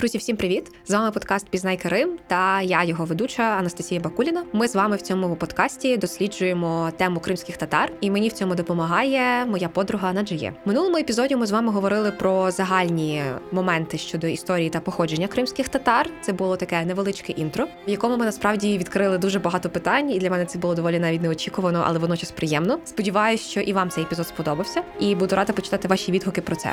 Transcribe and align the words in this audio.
Друзі, 0.00 0.18
всім 0.18 0.36
привіт! 0.36 0.72
З 0.86 0.90
вами 0.90 1.10
подкаст 1.10 1.48
Пізнай 1.48 1.76
Крим 1.76 2.18
та 2.26 2.62
я 2.62 2.84
його 2.84 3.04
ведуча 3.04 3.42
Анастасія 3.42 4.00
Бакуліна. 4.00 4.44
Ми 4.52 4.68
з 4.68 4.74
вами 4.74 4.96
в 4.96 5.02
цьому 5.02 5.36
подкасті 5.36 5.96
досліджуємо 5.96 6.90
тему 6.96 7.20
кримських 7.20 7.56
татар, 7.56 7.92
і 8.00 8.10
мені 8.10 8.28
в 8.28 8.32
цьому 8.32 8.54
допомагає 8.54 9.46
моя 9.46 9.68
подруга 9.68 10.12
Наджиє. 10.12 10.54
Минулому 10.64 10.96
епізоді 10.96 11.36
ми 11.36 11.46
з 11.46 11.50
вами 11.50 11.72
говорили 11.72 12.12
про 12.12 12.50
загальні 12.50 13.22
моменти 13.52 13.98
щодо 13.98 14.26
історії 14.26 14.70
та 14.70 14.80
походження 14.80 15.28
кримських 15.28 15.68
татар. 15.68 16.10
Це 16.22 16.32
було 16.32 16.56
таке 16.56 16.84
невеличке 16.84 17.32
інтро, 17.32 17.64
в 17.86 17.90
якому 17.90 18.16
ми 18.16 18.24
насправді 18.24 18.78
відкрили 18.78 19.18
дуже 19.18 19.38
багато 19.38 19.70
питань, 19.70 20.10
і 20.10 20.18
для 20.18 20.30
мене 20.30 20.44
це 20.44 20.58
було 20.58 20.74
доволі 20.74 20.98
навіть 20.98 21.22
неочікувано, 21.22 21.84
але 21.86 21.98
водночас 21.98 22.30
приємно. 22.30 22.78
Сподіваюсь, 22.84 23.40
що 23.40 23.60
і 23.60 23.72
вам 23.72 23.90
цей 23.90 24.04
епізод 24.04 24.26
сподобався, 24.26 24.82
і 25.00 25.14
буду 25.14 25.36
рада 25.36 25.52
почитати 25.52 25.88
ваші 25.88 26.12
відгуки 26.12 26.40
про 26.40 26.56
це. 26.56 26.72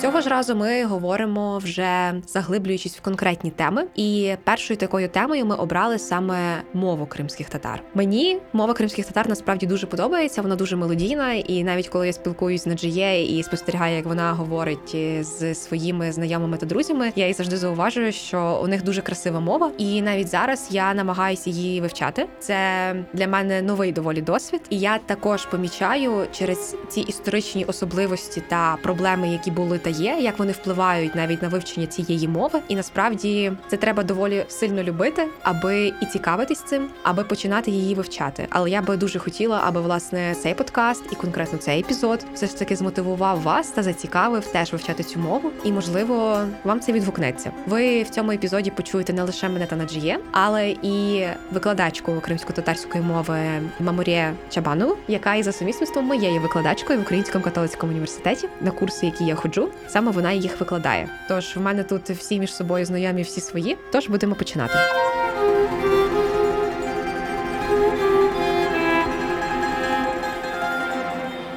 Цього 0.00 0.20
ж 0.20 0.28
разу 0.28 0.56
ми 0.56 0.84
говоримо 0.84 1.58
вже 1.58 2.14
заглиблюючись 2.26 2.96
в 2.96 3.00
конкретні 3.00 3.50
теми. 3.50 3.84
І 3.96 4.34
першою 4.44 4.76
такою 4.76 5.08
темою 5.08 5.46
ми 5.46 5.54
обрали 5.54 5.98
саме 5.98 6.62
мову 6.74 7.06
кримських 7.06 7.48
татар. 7.48 7.82
Мені 7.94 8.38
мова 8.52 8.74
кримських 8.74 9.06
татар 9.06 9.28
насправді 9.28 9.66
дуже 9.66 9.86
подобається. 9.86 10.42
Вона 10.42 10.56
дуже 10.56 10.76
мелодійна, 10.76 11.32
і 11.32 11.64
навіть 11.64 11.88
коли 11.88 12.06
я 12.06 12.12
спілкуюсь 12.12 12.62
з 12.62 12.66
Наджіє 12.66 13.38
і 13.38 13.42
спостерігаю, 13.42 13.96
як 13.96 14.06
вона 14.06 14.32
говорить 14.32 14.96
з 15.20 15.54
своїми 15.54 16.12
знайомими 16.12 16.56
та 16.56 16.66
друзями, 16.66 17.12
я 17.16 17.26
їй 17.26 17.32
завжди 17.32 17.56
зауважую, 17.56 18.12
що 18.12 18.60
у 18.62 18.66
них 18.66 18.84
дуже 18.84 19.02
красива 19.02 19.40
мова, 19.40 19.70
і 19.78 20.02
навіть 20.02 20.28
зараз 20.28 20.68
я 20.70 20.94
намагаюся 20.94 21.50
її 21.50 21.80
вивчати. 21.80 22.26
Це 22.38 22.94
для 23.12 23.28
мене 23.28 23.62
новий 23.62 23.92
доволі 23.92 24.22
досвід, 24.22 24.60
і 24.70 24.78
я 24.78 24.98
також 24.98 25.46
помічаю 25.46 26.26
через 26.32 26.76
ці 26.88 27.00
історичні 27.00 27.64
особливості 27.64 28.42
та 28.48 28.76
проблеми, 28.82 29.28
які 29.28 29.50
були 29.50 29.78
та 29.88 30.02
є, 30.02 30.16
як 30.20 30.38
вони 30.38 30.52
впливають 30.52 31.14
навіть 31.14 31.42
на 31.42 31.48
вивчення 31.48 31.86
цієї 31.86 32.28
мови. 32.28 32.60
І 32.68 32.76
насправді 32.76 33.52
це 33.68 33.76
треба 33.76 34.02
доволі 34.02 34.44
сильно 34.48 34.82
любити, 34.82 35.26
аби 35.42 35.92
і 36.02 36.06
цікавитись 36.06 36.62
цим, 36.62 36.88
аби 37.02 37.24
починати 37.24 37.70
її 37.70 37.94
вивчати. 37.94 38.46
Але 38.50 38.70
я 38.70 38.82
би 38.82 38.96
дуже 38.96 39.18
хотіла, 39.18 39.62
аби 39.64 39.80
власне 39.80 40.34
цей 40.34 40.54
подкаст 40.54 41.02
і 41.12 41.14
конкретно 41.14 41.58
цей 41.58 41.80
епізод 41.80 42.26
все 42.34 42.46
ж 42.46 42.58
таки 42.58 42.76
змотивував 42.76 43.40
вас 43.40 43.70
та 43.70 43.82
зацікавив 43.82 44.46
теж 44.46 44.72
вивчати 44.72 45.02
цю 45.02 45.18
мову. 45.18 45.50
І 45.64 45.72
можливо 45.72 46.40
вам 46.64 46.80
це 46.80 46.92
відгукнеться. 46.92 47.50
Ви 47.66 48.02
в 48.02 48.10
цьому 48.10 48.32
епізоді 48.32 48.70
почуєте 48.70 49.12
не 49.12 49.22
лише 49.22 49.48
мене 49.48 49.66
та 49.66 49.76
Наджіє, 49.76 50.18
але 50.32 50.68
і 50.70 51.26
викладачку 51.52 52.12
кримсько-татарської 52.12 53.04
мови 53.04 53.38
Маморє 53.80 54.34
Чабанову, 54.50 54.96
яка 55.08 55.34
і 55.34 55.42
за 55.42 55.52
сумісництвом 55.52 56.04
моєю 56.04 56.40
викладачкою 56.40 56.98
в 56.98 57.02
Українському 57.02 57.44
католицькому 57.44 57.92
університеті, 57.92 58.48
на 58.60 58.70
курси, 58.70 59.06
які 59.06 59.24
я 59.24 59.34
ходжу, 59.34 59.68
саме 59.88 60.10
вона 60.10 60.32
їх 60.32 60.60
викладає. 60.60 61.08
Тож 61.28 61.56
в 61.56 61.60
мене 61.60 61.84
тут 61.84 62.10
всі 62.10 62.38
між 62.38 62.54
собою 62.54 62.84
знайомі, 62.84 63.22
всі 63.22 63.40
свої. 63.40 63.76
Тож 63.92 64.08
будемо 64.08 64.34
починати. 64.34 64.74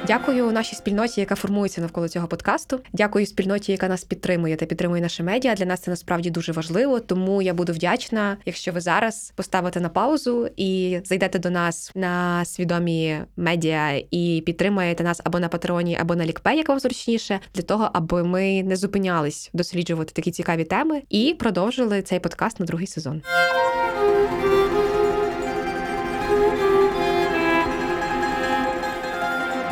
Дякую 0.06 0.52
нашій 0.52 0.76
спільноті, 0.76 1.20
яка 1.20 1.34
формується 1.34 1.80
навколо 1.80 2.08
цього 2.08 2.28
подкасту. 2.28 2.80
Дякую 2.92 3.26
спільноті, 3.26 3.72
яка 3.72 3.88
нас 3.88 4.04
підтримує 4.04 4.56
та 4.56 4.66
підтримує 4.66 5.02
наше 5.02 5.22
медіа. 5.22 5.54
Для 5.54 5.64
нас 5.64 5.80
це 5.80 5.90
насправді 5.90 6.30
дуже 6.30 6.52
важливо. 6.52 7.00
Тому 7.00 7.42
я 7.42 7.54
буду 7.54 7.72
вдячна, 7.72 8.36
якщо 8.46 8.72
ви 8.72 8.80
зараз 8.80 9.32
поставите 9.36 9.80
на 9.80 9.88
паузу 9.88 10.48
і 10.56 11.00
зайдете 11.04 11.38
до 11.38 11.50
нас 11.50 11.92
на 11.94 12.44
свідомі 12.44 13.18
медіа 13.36 14.02
і 14.10 14.42
підтримаєте 14.46 15.04
нас 15.04 15.20
або 15.24 15.40
на 15.40 15.48
патреоні, 15.48 15.98
або 16.00 16.16
на 16.16 16.26
лікпе, 16.26 16.54
як 16.54 16.68
вам 16.68 16.78
зручніше, 16.78 17.40
для 17.54 17.62
того, 17.62 17.90
аби 17.92 18.24
ми 18.24 18.62
не 18.62 18.76
зупинялись 18.76 19.50
досліджувати 19.52 20.12
такі 20.12 20.30
цікаві 20.30 20.64
теми 20.64 21.02
і 21.10 21.36
продовжили 21.38 22.02
цей 22.02 22.20
подкаст 22.20 22.60
на 22.60 22.66
другий 22.66 22.86
сезон. 22.86 23.22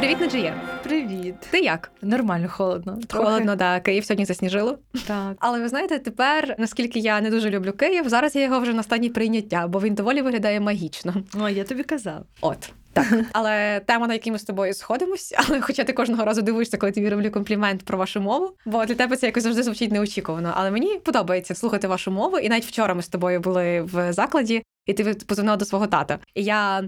Привіт, 0.00 0.20
Наджія. 0.20 0.80
Привіт. 0.82 1.34
Ти 1.50 1.60
як? 1.60 1.92
Нормально, 2.02 2.48
холодно. 2.48 2.98
Трохи. 3.06 3.26
Холодно, 3.26 3.56
да. 3.56 3.80
Київ 3.80 4.04
сьогодні 4.04 4.24
засніжило. 4.24 4.78
Так. 5.06 5.36
Але 5.38 5.60
ви 5.60 5.68
знаєте, 5.68 5.98
тепер, 5.98 6.54
наскільки 6.58 6.98
я 6.98 7.20
не 7.20 7.30
дуже 7.30 7.50
люблю 7.50 7.72
Київ, 7.72 8.08
зараз 8.08 8.36
я 8.36 8.42
його 8.42 8.60
вже 8.60 8.72
на 8.72 8.82
стані 8.82 9.10
прийняття, 9.10 9.66
бо 9.68 9.80
він 9.80 9.94
доволі 9.94 10.22
виглядає 10.22 10.60
магічно. 10.60 11.14
О, 11.40 11.48
я 11.48 11.64
тобі 11.64 11.82
казав. 11.82 12.24
От. 12.40 12.72
Так, 12.92 13.06
але 13.32 13.80
тема, 13.86 14.06
на 14.06 14.12
якій 14.12 14.30
ми 14.30 14.38
з 14.38 14.44
тобою 14.44 14.74
сходимось, 14.74 15.34
але 15.48 15.60
хоча 15.60 15.84
ти 15.84 15.92
кожного 15.92 16.24
разу 16.24 16.42
дивишся, 16.42 16.78
коли 16.78 16.92
тобі 16.92 17.08
роблю 17.08 17.30
комплімент 17.30 17.82
про 17.82 17.98
вашу 17.98 18.20
мову, 18.20 18.54
бо 18.66 18.84
для 18.84 18.94
тебе 18.94 19.16
це 19.16 19.26
якось 19.26 19.42
завжди 19.42 19.62
звучить 19.62 19.92
неочікувано. 19.92 20.52
Але 20.56 20.70
мені 20.70 20.98
подобається 20.98 21.54
слухати 21.54 21.88
вашу 21.88 22.10
мову. 22.10 22.38
І 22.38 22.48
навіть 22.48 22.66
вчора 22.66 22.94
ми 22.94 23.02
з 23.02 23.08
тобою 23.08 23.40
були 23.40 23.80
в 23.80 24.12
закладі, 24.12 24.62
і 24.86 24.94
ти 24.94 25.14
позвонила 25.14 25.56
до 25.56 25.64
свого 25.64 25.86
тата. 25.86 26.18
І 26.34 26.44
я 26.44 26.82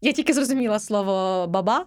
я 0.00 0.12
тільки 0.12 0.32
зрозуміла 0.32 0.78
слово 0.78 1.46
баба, 1.46 1.86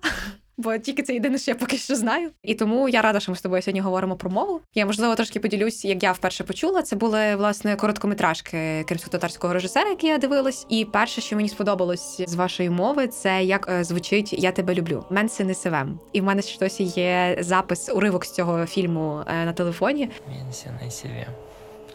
бо 0.62 0.78
тільки 0.78 1.04
це 1.04 1.14
єдине, 1.14 1.38
що 1.38 1.52
я 1.52 1.56
поки 1.56 1.78
що 1.78 1.96
знаю. 1.96 2.30
І 2.44 2.56
тому 2.56 2.90
я 2.90 3.02
рада, 3.02 3.20
що 3.20 3.32
ми 3.32 3.36
з 3.36 3.42
тобою 3.42 3.62
сьогодні 3.62 3.82
говоримо 3.82 4.16
про 4.16 4.30
мову. 4.30 4.62
Я 4.76 4.86
можливо 4.86 5.16
трошки 5.16 5.40
поділюсь, 5.40 5.86
як 5.86 6.04
я 6.04 6.12
вперше 6.12 6.44
почула. 6.44 6.82
Це 6.82 6.96
були 6.96 7.36
власне 7.36 7.76
короткометражки 7.76 8.84
кримсько-татарського 8.88 9.54
режисера, 9.54 9.90
які 9.90 10.08
я 10.08 10.18
дивилась. 10.18 10.66
І 10.70 10.86
перше, 10.86 11.22
що 11.22 11.36
мені 11.36 11.50
сподобалось 11.50 12.22
з 12.28 12.36
вашої 12.36 12.70
мови, 12.70 13.08
це 13.08 13.44
як 13.44 13.70
е, 13.70 13.84
звучить 13.84 14.34
Я 14.34 14.52
тебе 14.52 14.74
люблю. 14.74 15.06
Менси 15.10 15.44
не 15.44 15.54
сивем. 15.54 16.00
І 16.14 16.22
в 16.22 16.24
мене 16.24 16.42
щось 16.42 16.80
є 16.80 17.38
запис 17.40 17.90
уривок 17.94 18.26
з 18.26 18.32
цього 18.32 18.66
фільму 18.66 19.22
е, 19.28 19.46
на 19.46 19.54
телефоні. 19.54 20.10
Менси 20.30 20.70
не 20.84 20.92
сивем. 20.92 21.28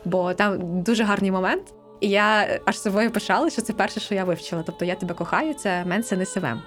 Бо 0.04 0.34
там 0.34 0.82
дуже 0.82 1.04
гарний 1.04 1.30
момент. 1.30 1.62
І 2.00 2.08
я 2.08 2.60
аж 2.64 2.80
собою 2.80 3.10
пишала, 3.10 3.50
що 3.50 3.62
це 3.62 3.72
перше, 3.72 4.00
що 4.00 4.14
я 4.14 4.24
вивчила. 4.24 4.62
Тобто 4.66 4.84
я 4.84 4.94
тебе 4.94 5.14
кохаю, 5.14 5.54
це 5.54 5.84
менсе 5.84 6.16
не 6.16 6.26
сивем 6.26 6.62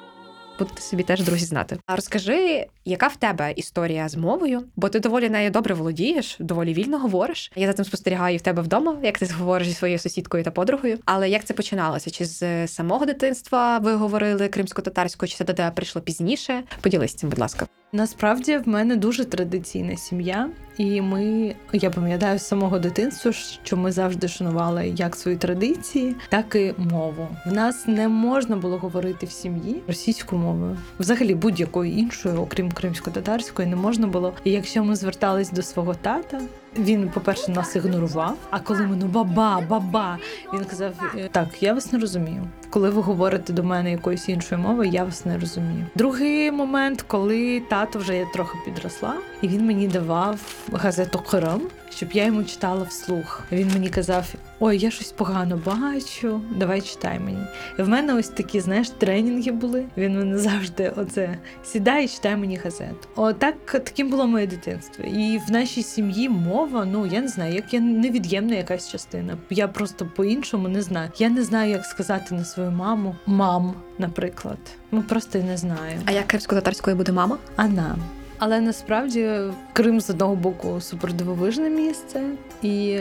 будете 0.59 0.81
собі 0.81 1.03
теж 1.03 1.21
друзі 1.21 1.45
знати. 1.45 1.77
А 1.85 1.95
розкажи, 1.95 2.65
яка 2.85 3.07
в 3.07 3.15
тебе 3.15 3.51
історія 3.51 4.09
з 4.09 4.15
мовою? 4.15 4.63
Бо 4.75 4.89
ти 4.89 4.99
доволі 4.99 5.29
нею 5.29 5.51
добре 5.51 5.73
володієш, 5.73 6.35
доволі 6.39 6.73
вільно 6.73 6.99
говориш. 6.99 7.51
Я 7.55 7.67
за 7.67 7.73
цим 7.73 7.85
спостерігаю 7.85 8.37
в 8.37 8.41
тебе 8.41 8.61
вдома, 8.61 8.97
як 9.03 9.19
ти 9.19 9.25
говориш 9.25 9.67
зі 9.67 9.73
своєю 9.73 9.99
сусідкою 9.99 10.43
та 10.43 10.51
подругою. 10.51 10.99
Але 11.05 11.29
як 11.29 11.45
це 11.45 11.53
починалося? 11.53 12.09
Чи 12.09 12.25
з 12.25 12.67
самого 12.67 13.05
дитинства 13.05 13.77
ви 13.77 13.93
говорили 13.93 14.47
кримсько-татарською, 14.47 15.29
чи 15.29 15.37
це 15.37 15.45
до 15.45 15.53
тебе 15.53 15.71
прийшло 15.71 16.01
пізніше? 16.01 16.63
Поділись 16.81 17.13
цим, 17.13 17.29
будь 17.29 17.39
ласка. 17.39 17.67
Насправді 17.91 18.57
в 18.57 18.67
мене 18.67 18.95
дуже 18.95 19.25
традиційна 19.25 19.95
сім'я, 19.95 20.49
і 20.77 21.01
ми 21.01 21.55
я 21.73 21.89
пам'ятаю 21.89 22.39
з 22.39 22.47
самого 22.47 22.79
дитинства, 22.79 23.31
що 23.31 23.77
ми 23.77 23.91
завжди 23.91 24.27
шанували 24.27 24.93
як 24.95 25.15
свої 25.15 25.37
традиції, 25.37 26.15
так 26.29 26.55
і 26.55 26.73
мову. 26.77 27.27
В 27.45 27.53
нас 27.53 27.87
не 27.87 28.07
можна 28.07 28.55
було 28.55 28.77
говорити 28.77 29.25
в 29.25 29.31
сім'ї 29.31 29.81
російською 29.87 30.41
мовою, 30.41 30.77
взагалі 30.99 31.35
будь-якою 31.35 31.91
іншою, 31.91 32.41
окрім 32.41 32.71
кримсько-татарської, 32.71 33.67
не 33.67 33.75
можна 33.75 34.07
було. 34.07 34.33
І 34.43 34.51
якщо 34.51 34.83
ми 34.83 34.95
звертались 34.95 35.51
до 35.51 35.61
свого 35.61 35.93
тата, 35.93 36.41
він, 36.77 37.09
по-перше, 37.09 37.51
нас 37.51 37.75
ігнорував. 37.75 38.37
А 38.49 38.59
коли 38.59 38.81
ми 38.81 38.95
ну 38.95 39.05
баба, 39.05 39.63
баба, 39.69 40.17
він 40.53 40.65
казав: 40.65 40.91
«Е, 41.17 41.29
Так, 41.31 41.63
я 41.63 41.73
вас 41.73 41.91
не 41.93 41.99
розумію. 41.99 42.47
Коли 42.69 42.89
ви 42.89 43.01
говорите 43.01 43.53
до 43.53 43.63
мене 43.63 43.91
якоюсь 43.91 44.29
іншою 44.29 44.61
мовою, 44.61 44.89
я 44.89 45.03
вас 45.03 45.25
не 45.25 45.39
розумію. 45.39 45.85
Другий 45.95 46.51
момент, 46.51 47.01
коли 47.01 47.61
тато 47.69 47.99
вже 47.99 48.17
я 48.17 48.25
трохи 48.25 48.57
підросла, 48.65 49.13
і 49.41 49.47
він 49.47 49.65
мені 49.65 49.87
давав 49.87 50.39
газету 50.73 51.19
Крим, 51.19 51.61
щоб 51.89 52.11
я 52.11 52.25
йому 52.25 52.43
читала 52.43 52.83
вслух. 52.83 53.43
Він 53.51 53.67
мені 53.73 53.89
казав: 53.89 54.33
Ой, 54.59 54.77
я 54.77 54.91
щось 54.91 55.11
погано 55.11 55.61
бачу, 55.65 56.41
давай 56.55 56.81
читай 56.81 57.19
мені. 57.19 57.43
І 57.79 57.81
в 57.81 57.89
мене 57.89 58.13
ось 58.13 58.27
такі, 58.27 58.59
знаєш, 58.59 58.89
тренінги 58.89 59.51
були. 59.51 59.85
Він 59.97 60.17
мене 60.17 60.37
завжди 60.37 60.93
оце 60.95 61.37
сідай 61.63 62.05
і 62.05 62.07
читай 62.07 62.35
мені 62.35 62.57
газету. 62.57 63.07
Отак 63.15 63.55
таким 63.65 64.09
було 64.09 64.27
моє 64.27 64.47
дитинство. 64.47 65.05
І 65.05 65.41
в 65.47 65.51
нашій 65.51 65.83
сім'ї 65.83 66.29
мова, 66.29 66.85
ну 66.85 67.05
я 67.05 67.21
не 67.21 67.27
знаю, 67.27 67.53
як 67.53 67.73
я 67.73 67.79
невід'ємна 67.79 68.55
якась 68.55 68.91
частина. 68.91 69.37
Я 69.49 69.67
просто 69.67 70.05
по-іншому 70.15 70.67
не 70.67 70.81
знаю. 70.81 71.09
Я 71.17 71.29
не 71.29 71.43
знаю, 71.43 71.71
як 71.71 71.85
сказати 71.85 72.35
на 72.35 72.45
свою 72.45 72.71
маму 72.71 73.15
мам, 73.25 73.73
наприклад. 73.97 74.57
Ну 74.91 75.03
просто 75.03 75.39
не 75.39 75.57
знаю. 75.57 75.99
А 76.05 76.11
як 76.11 76.27
кримсько-татарською 76.27 76.95
буде 76.95 77.11
мама? 77.11 77.37
Ана. 77.55 77.97
Але 78.39 78.61
насправді 78.61 79.29
Крим 79.73 80.01
з 80.01 80.09
одного 80.09 80.35
боку 80.35 80.81
супердивовижне 80.81 81.69
місце, 81.69 82.21
і 82.61 82.99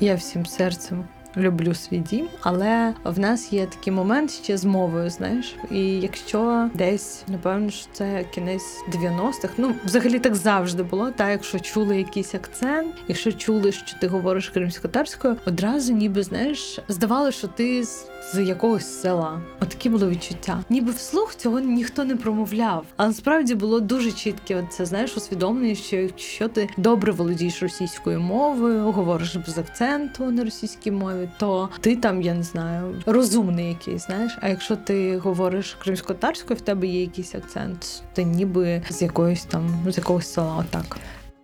я 0.00 0.14
всім 0.14 0.46
серцем 0.46 1.04
люблю 1.36 1.74
свій 1.74 1.98
дім, 1.98 2.28
але 2.40 2.94
в 3.04 3.18
нас 3.18 3.52
є 3.52 3.66
такий 3.66 3.92
момент 3.92 4.30
ще 4.30 4.56
з 4.56 4.64
мовою, 4.64 5.10
знаєш. 5.10 5.56
І 5.70 5.80
якщо 5.80 6.70
десь, 6.74 7.24
напевно, 7.28 7.70
що 7.70 7.86
це 7.92 8.24
кінець 8.34 8.84
90-х, 8.92 9.54
ну 9.56 9.74
взагалі 9.84 10.18
так 10.18 10.34
завжди 10.34 10.82
було. 10.82 11.10
Та 11.10 11.30
якщо 11.30 11.60
чули 11.60 11.98
якийсь 11.98 12.34
акцент, 12.34 12.94
якщо 13.08 13.32
чули, 13.32 13.72
що 13.72 13.98
ти 14.00 14.06
говориш 14.06 14.48
кримсько-татарською, 14.48 15.36
одразу 15.46 15.92
ніби 15.92 16.22
знаєш, 16.22 16.78
здавалося, 16.88 17.38
що 17.38 17.48
ти 17.48 17.84
з, 17.84 18.06
з 18.34 18.38
якогось 18.42 19.00
села. 19.00 19.40
Отакі 19.60 19.88
було 19.88 20.08
відчуття. 20.08 20.64
Ніби 20.70 20.92
вслух 20.92 21.34
цього 21.34 21.60
ніхто 21.60 22.04
не 22.04 22.16
промовляв. 22.16 22.84
Але 22.96 23.08
насправді 23.08 23.54
було 23.54 23.80
дуже 23.80 24.12
чітке. 24.12 24.66
Це 24.70 24.84
знаєш, 24.84 25.16
усвідомлення, 25.16 25.74
що 25.74 25.96
якщо 25.96 26.48
ти 26.48 26.68
добре 26.76 27.12
володієш 27.12 27.62
російською 27.62 28.20
мовою, 28.20 28.92
говориш 28.92 29.36
без 29.36 29.58
акценту 29.58 30.30
на 30.30 30.44
російській 30.44 30.90
мові, 30.90 31.19
то 31.38 31.68
ти 31.80 31.96
там, 31.96 32.22
я 32.22 32.34
не 32.34 32.42
знаю, 32.42 33.02
розумний 33.06 33.68
якийсь, 33.68 34.06
знаєш. 34.06 34.38
А 34.40 34.48
якщо 34.48 34.76
ти 34.76 35.18
говориш 35.18 35.76
кримсько-татарською, 35.82 36.58
в 36.58 36.60
тебе 36.60 36.86
є 36.86 37.00
якийсь 37.00 37.34
акцент, 37.34 38.02
ти 38.12 38.24
ніби 38.24 38.82
з 38.90 39.02
якоїсь 39.02 39.44
там 39.44 39.84
з 39.88 39.98
якогось 39.98 40.32
села, 40.32 40.56
отак. 40.56 40.96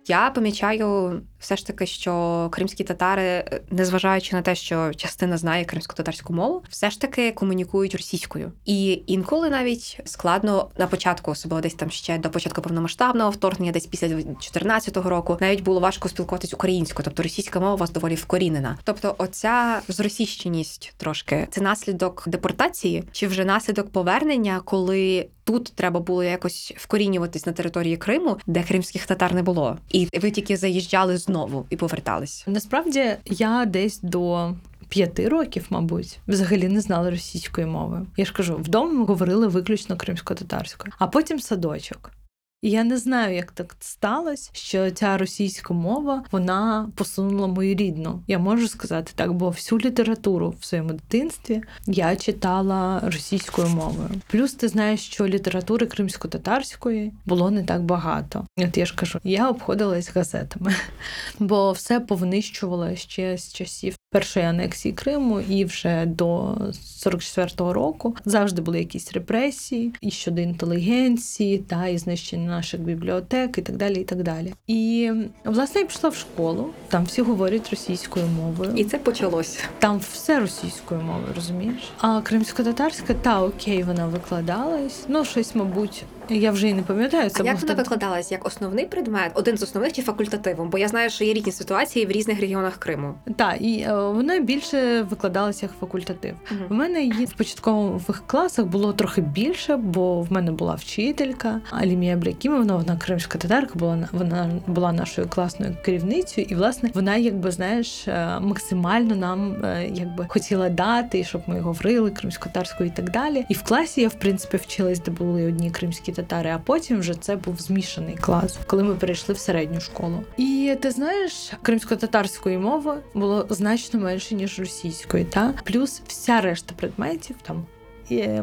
Я 0.07 0.29
помічаю 0.29 1.21
все 1.39 1.55
ж 1.55 1.67
таки, 1.67 1.85
що 1.85 2.47
кримські 2.51 2.83
татари, 2.83 3.45
незважаючи 3.69 4.35
на 4.35 4.41
те, 4.41 4.55
що 4.55 4.93
частина 4.93 5.37
знає 5.37 5.65
кримсько-татарську 5.65 6.33
мову, 6.33 6.63
все 6.69 6.89
ж 6.89 7.01
таки 7.01 7.31
комунікують 7.31 7.95
російською. 7.95 8.51
І 8.65 9.03
інколи 9.07 9.49
навіть 9.49 9.99
складно 10.05 10.69
на 10.77 10.87
початку, 10.87 11.31
особливо 11.31 11.61
десь 11.61 11.73
там 11.73 11.89
ще 11.89 12.17
до 12.17 12.29
початку 12.29 12.61
повномасштабного 12.61 13.29
вторгнення, 13.29 13.71
десь 13.71 13.85
після 13.85 14.07
2014 14.07 14.97
року, 14.97 15.37
навіть 15.41 15.63
було 15.63 15.79
важко 15.79 16.09
спілкуватись 16.09 16.53
українською, 16.53 17.03
тобто 17.03 17.23
російська 17.23 17.59
мова 17.59 17.73
у 17.73 17.77
вас 17.77 17.91
доволі 17.91 18.15
вкорінена. 18.15 18.77
Тобто, 18.83 19.15
оця 19.17 19.81
зросійщеність 19.87 20.93
трошки 20.97 21.47
це 21.51 21.61
наслідок 21.61 22.23
депортації, 22.27 23.03
чи 23.11 23.27
вже 23.27 23.45
наслідок 23.45 23.89
повернення, 23.89 24.61
коли 24.65 25.27
тут 25.47 25.73
треба 25.75 25.99
було 25.99 26.23
якось 26.23 26.73
вкорінюватись 26.77 27.45
на 27.45 27.51
території 27.51 27.97
Криму, 27.97 28.37
де 28.47 28.63
кримських 28.63 29.05
татар 29.05 29.33
не 29.33 29.43
було, 29.43 29.77
і 29.89 30.07
ви 30.21 30.31
тільки 30.31 30.57
заїжджали 30.57 31.17
знову 31.27 31.65
і 31.69 31.75
повертались. 31.75 32.43
Насправді 32.47 33.15
я 33.25 33.65
десь 33.65 33.99
до. 34.01 34.53
П'яти 34.89 35.29
років, 35.29 35.65
мабуть, 35.69 36.19
взагалі 36.27 36.67
не 36.67 36.81
знала 36.81 37.09
російської 37.11 37.67
мови. 37.67 38.05
Я 38.17 38.25
ж 38.25 38.33
кажу, 38.33 38.55
вдома 38.55 38.91
ми 38.91 39.05
говорили 39.05 39.47
виключно 39.47 39.97
кримсько-татарською, 39.97 40.93
а 40.99 41.07
потім 41.07 41.39
садочок. 41.39 42.11
Я 42.61 42.83
не 42.83 42.97
знаю, 42.97 43.35
як 43.35 43.51
так 43.51 43.75
сталося, 43.79 44.49
що 44.53 44.91
ця 44.91 45.17
російська 45.17 45.73
мова 45.73 46.23
вона 46.31 46.89
посунула 46.95 47.47
мою 47.47 47.75
рідну. 47.75 48.23
Я 48.27 48.39
можу 48.39 48.67
сказати 48.67 49.11
так, 49.15 49.33
бо 49.33 49.49
всю 49.49 49.79
літературу 49.79 50.55
в 50.59 50.65
своєму 50.65 50.89
дитинстві 50.89 51.61
я 51.87 52.15
читала 52.15 52.99
російською 53.03 53.67
мовою. 53.67 54.09
Плюс 54.27 54.53
ти 54.53 54.67
знаєш, 54.67 54.99
що 54.99 55.27
літератури 55.27 55.85
кримсько-татарської 55.85 57.13
було 57.25 57.51
не 57.51 57.63
так 57.63 57.83
багато. 57.83 58.45
От 58.57 58.77
я 58.77 58.85
ж 58.85 58.95
кажу, 58.95 59.19
я 59.23 59.49
обходилась 59.49 60.15
газетами, 60.15 60.75
бо 61.39 61.71
все 61.71 61.99
повнищувало 61.99 62.95
ще 62.95 63.37
з 63.37 63.53
часів 63.53 63.95
першої 64.17 64.45
анексії 64.45 64.93
Криму 64.93 65.39
і 65.39 65.65
вже 65.65 66.05
до 66.05 66.57
44-го 67.05 67.73
року 67.73 68.15
завжди 68.25 68.61
були 68.61 68.79
якісь 68.79 69.13
репресії 69.13 69.93
і 70.01 70.11
щодо 70.11 70.41
інтелігенції, 70.41 71.57
та 71.57 71.87
і 71.87 71.97
знищення 71.97 72.47
наших 72.49 72.81
бібліотек, 72.81 73.57
і 73.57 73.61
так 73.61 73.77
далі. 73.77 74.01
І 74.01 74.03
так 74.03 74.23
далі. 74.23 74.53
І 74.67 75.11
власне 75.45 75.81
я 75.81 75.87
пішла 75.87 76.09
в 76.09 76.15
школу, 76.15 76.69
там 76.87 77.03
всі 77.03 77.21
говорять 77.21 77.69
російською 77.69 78.25
мовою. 78.27 78.71
І 78.75 78.83
це 78.83 78.97
почалось. 78.97 79.59
Там 79.79 79.99
все 80.11 80.39
російською 80.39 81.01
мовою, 81.01 81.33
розумієш? 81.35 81.91
А 81.97 82.21
кримсько-татарська, 82.21 83.13
та 83.13 83.41
окей, 83.41 83.83
вона 83.83 84.07
викладалась. 84.07 85.05
Ну, 85.07 85.25
щось, 85.25 85.55
мабуть, 85.55 86.03
я 86.29 86.51
вже 86.51 86.67
і 86.67 86.73
не 86.73 86.81
пам'ятаю. 86.81 87.29
Це 87.29 87.43
а 87.43 87.45
як 87.45 87.55
вона 87.55 87.67
так- 87.67 87.77
викладалась 87.77 88.31
як 88.31 88.45
основний 88.45 88.85
предмет, 88.85 89.31
один 89.33 89.57
з 89.57 89.63
основних 89.63 89.93
чи 89.93 90.01
факультативом? 90.01 90.69
Бо 90.69 90.77
я 90.77 90.87
знаю, 90.87 91.09
що 91.09 91.23
є 91.23 91.33
різні 91.33 91.51
ситуації 91.51 92.05
в 92.05 92.11
різних 92.11 92.41
регіонах 92.41 92.77
Криму. 92.77 93.13
Так, 93.35 93.55
і 93.59 93.79
е, 93.79 93.93
вона 93.93 94.39
більше 94.39 95.01
викладалася 95.01 95.65
як 95.65 95.75
факультатив. 95.79 96.35
У 96.69 96.73
мене 96.73 97.01
її 97.03 97.25
в 97.25 97.33
початкових 97.33 98.23
класах 98.27 98.65
було 98.65 98.93
трохи 98.93 99.21
більше, 99.21 99.77
бо 99.77 100.21
в 100.21 100.31
мене 100.31 100.51
була 100.51 100.75
вчителька 100.75 101.61
Алімія 101.71 102.17
Блякімовна, 102.17 102.75
вона 102.75 102.97
кримська 102.97 103.39
татарка, 103.39 103.79
була 103.79 104.09
вона 104.11 104.49
була 104.67 104.93
нашою 104.93 105.27
класною 105.27 105.77
керівницею, 105.85 106.47
і 106.49 106.55
власне 106.55 106.91
вона, 106.93 107.15
якби 107.15 107.51
знаєш, 107.51 108.07
е, 108.07 108.39
максимально 108.39 109.15
нам 109.15 109.65
е, 109.65 109.89
якби 109.93 110.25
хотіла 110.29 110.69
дати, 110.69 111.23
щоб 111.23 111.41
ми 111.47 111.59
говорили 111.59 112.11
кримсько-татарською 112.11 112.89
і 112.89 112.91
так 112.91 113.11
далі. 113.11 113.45
І 113.49 113.53
в 113.53 113.63
класі 113.63 114.01
я 114.01 114.07
в 114.07 114.13
принципі 114.13 114.57
вчилась, 114.57 114.99
де 114.99 115.11
були 115.11 115.47
одні 115.47 115.71
кримські 115.71 116.11
татари, 116.17 116.49
а 116.49 116.59
потім 116.59 116.99
вже 116.99 117.13
це 117.13 117.35
був 117.35 117.59
змішаний 117.59 118.15
клас, 118.15 118.59
коли 118.67 118.83
ми 118.83 118.95
перейшли 118.95 119.35
в 119.35 119.37
середню 119.37 119.81
школу. 119.81 120.23
І 120.37 120.75
ти 120.81 120.91
знаєш, 120.91 121.51
кримсько-татарської 121.61 122.57
мови 122.57 122.97
було 123.13 123.47
значно 123.49 123.99
менше 123.99 124.35
ніж 124.35 124.59
російської, 124.59 125.25
та 125.25 125.53
плюс 125.63 126.01
вся 126.07 126.41
решта 126.41 126.73
предметів 126.77 127.35
там. 127.41 127.65